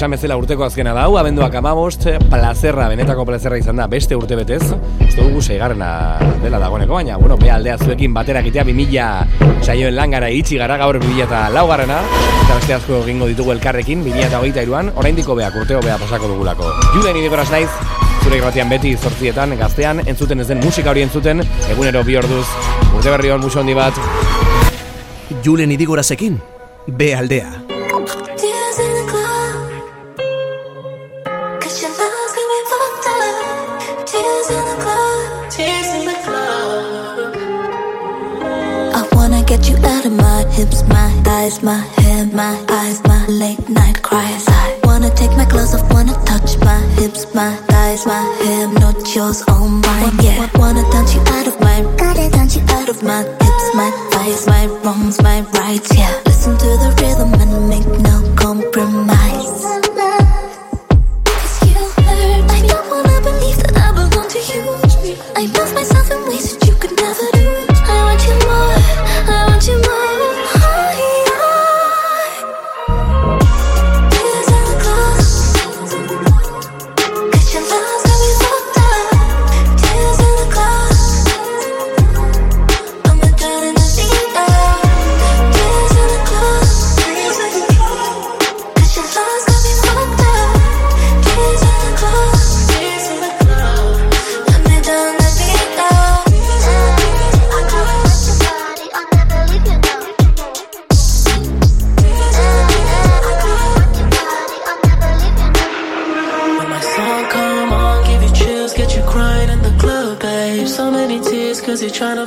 [0.00, 4.16] esan bezala urteko azkena da, hau, abenduak amabost, eh, plazerra, benetako plazerra izan da, beste
[4.16, 5.90] urte betez, uste dugu seigarrena
[6.40, 8.86] dela dagoeneko, baina, bueno, be aldea zuekin batera egitea, bi
[9.60, 11.98] saioen langara iritsi gara, gaur bi mila eta laugarrena,
[12.46, 15.98] eta beste asko egingo ditugu elkarrekin, bi mila eta hogeita iruan, oraindiko beak, urteo bea
[15.98, 16.70] pasako dugulako.
[16.94, 17.68] Julen idigoraz naiz,
[18.22, 21.44] zure irratian beti zortzietan, gaztean, entzuten ez den musika hori entzuten,
[21.74, 22.46] egunero bi orduz,
[22.94, 24.00] urte berri hon muso handi bat.
[25.44, 26.40] Julen idigorazekin,
[26.88, 27.79] be aldea.
[40.60, 44.44] hips, my thighs, my head, my eyes, my late night cries.
[44.48, 48.98] I wanna take my clothes off, wanna touch my hips, my thighs, my head, not
[49.14, 50.12] yours, all mine.
[50.20, 53.90] Yeah, wanna touch you out of my, gotta touch you out of my hips, my
[54.10, 55.90] thighs, my wrongs, my rights.
[55.96, 59.29] Yeah, listen to the rhythm and make no compromise.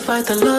[0.04, 0.53] fight the love.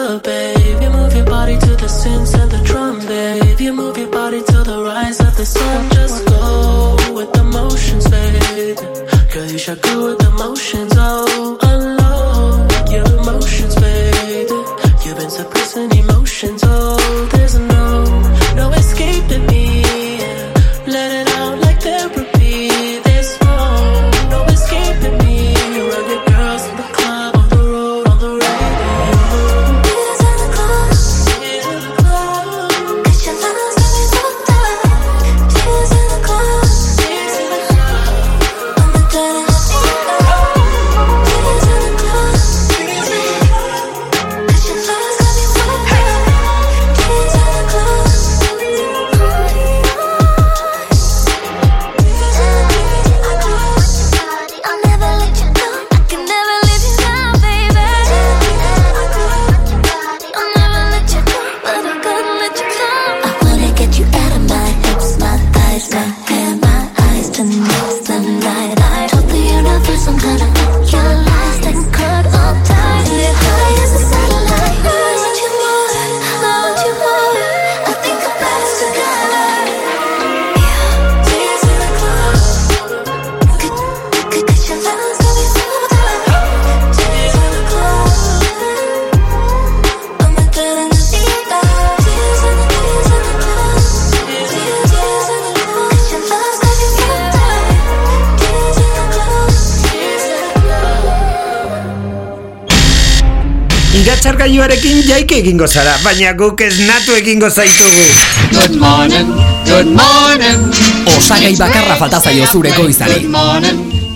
[105.45, 108.05] egingo zara, baina guk ez natu egingo zaitugu.
[108.49, 109.27] Good morning,
[109.67, 110.63] good morning.
[111.11, 113.27] Osagai bakarra falta zaio zure goizari.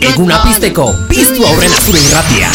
[0.09, 2.49] Eguna pizteko, piztu aurrena zure irratia.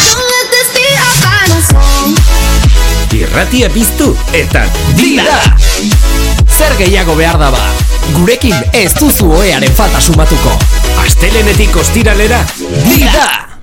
[3.15, 4.65] Irratia piztu eta
[4.99, 5.39] dila!
[6.51, 7.63] Zer gehiago behar daba?
[8.19, 10.59] Gurekin ez duzu oearen falta sumatuko.
[11.07, 13.11] Astelenetik ostiralera, dila!
[13.15, 13.54] Dila!